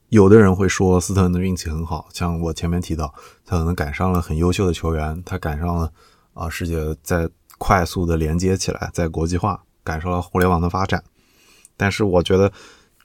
[0.09, 3.13] 有的人会说斯特恩的运气很好，像我前面提到，
[3.45, 5.91] 他可能赶上了很优秀的球员，他赶上了
[6.33, 11.03] 啊世界在快速的连接起来，在国际化，赶上了互联网的发展。
[11.77, 12.51] 但是我觉得，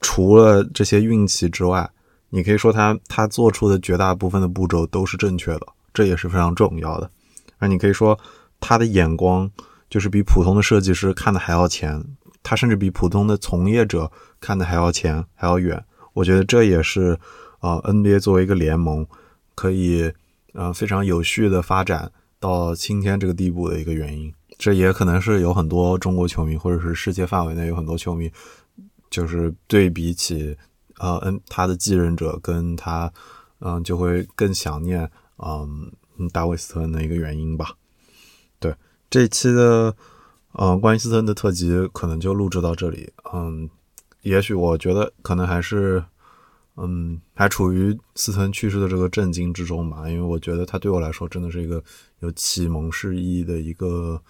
[0.00, 1.90] 除了这些运气之外，
[2.28, 5.66] 你可以说他他做出的绝大部分的步骤都是正确的。
[5.92, 7.10] 这也是非常重要的。
[7.58, 8.16] 那你可以说
[8.60, 9.50] 他的眼光
[9.90, 12.02] 就是比普通的设计师看的还要前，
[12.42, 14.10] 他甚至比普通的从业者
[14.40, 15.84] 看的还要前还要远。
[16.14, 17.18] 我觉得这也是
[17.60, 19.06] 呃 NBA 作为一个联盟
[19.54, 20.12] 可以
[20.54, 24.32] 呃非常有序的发展到今天这个地步的一个原因。
[24.58, 28.30] 这也可能是有很多中国球迷或者是世界范围内有很多球迷，
[29.10, 30.56] 就是对比起
[30.98, 33.10] 呃嗯他的继任者跟他
[33.60, 35.90] 嗯就会更想念嗯
[36.32, 37.74] 大卫斯特恩的一个原因吧。
[39.10, 39.94] 这一期的
[40.52, 43.12] 呃关于斯特恩的特辑可能就录制到这里。
[43.34, 43.68] 嗯，
[44.22, 46.02] 也许我觉得可能还是
[46.76, 51.82] 嗯还处于斯特恩去世的这个震惊之中吧，因为我觉得他对我来说真的是一个
[52.20, 54.22] 有启蒙式意义的一个。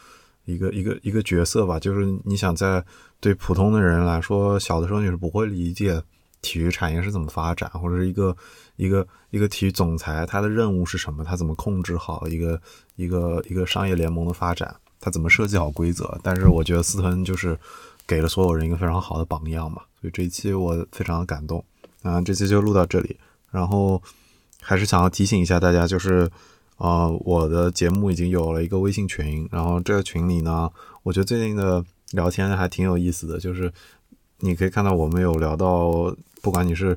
[0.47, 2.85] 一个一个一个角色吧，就是你想在
[3.21, 6.03] 对普通的人来说，小的时候你是不会理解
[6.43, 8.37] 体育产业是怎么发展，或者是一个
[8.81, 12.61] 一个一个体育总裁他的任务是什么，他怎么控制好一个
[12.97, 16.19] 一个一个商业联盟的发展，他怎么设计好规则。
[16.23, 17.59] 但是我觉得斯芬就是
[18.07, 21.65] 给了所有人一个非常好的榜样嘛，所以这一期我非常的感动。
[22.03, 23.17] 啊，这期就录到这里，
[23.51, 24.03] 然后
[24.61, 26.31] 还是想要提醒一下大家，就是。
[26.83, 30.71] 呃，我的节目已经有了一个微信群，然后这个群里呢，
[31.03, 33.71] 我觉得最近的聊天还挺有意思的，就是
[34.39, 36.97] 你可以看到我们有聊到，不管你是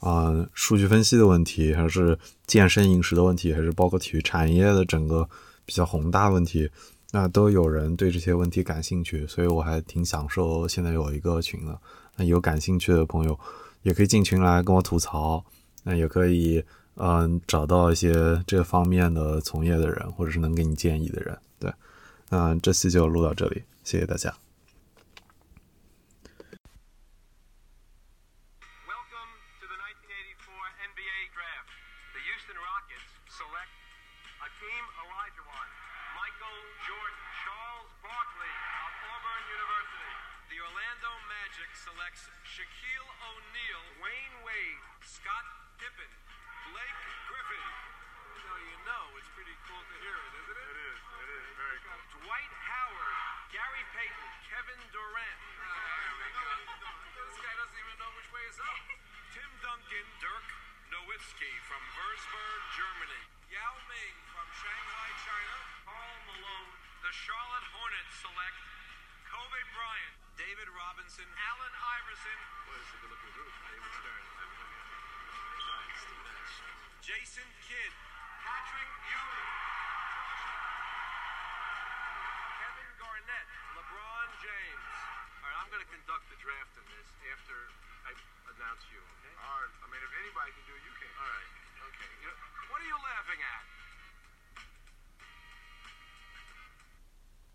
[0.00, 5.28] 啊数据分析的问题，还是健身饮食的问题，还是包括体育产业的整个
[5.64, 6.68] 比较宏大问题，
[7.12, 11.78] 那都有人对这些问题感兴趣，所以我还挺享受现在有一个群的。
[12.16, 13.38] 那有感兴趣的朋友
[13.82, 15.44] 也可以进群来跟我吐槽，
[15.84, 16.64] 那也可以。
[17.02, 21.72] 嗯，找到一些这方面的从业的人，或者是能给你建议的人，对，
[22.28, 24.34] 那，这期就录到这里，谢谢大家。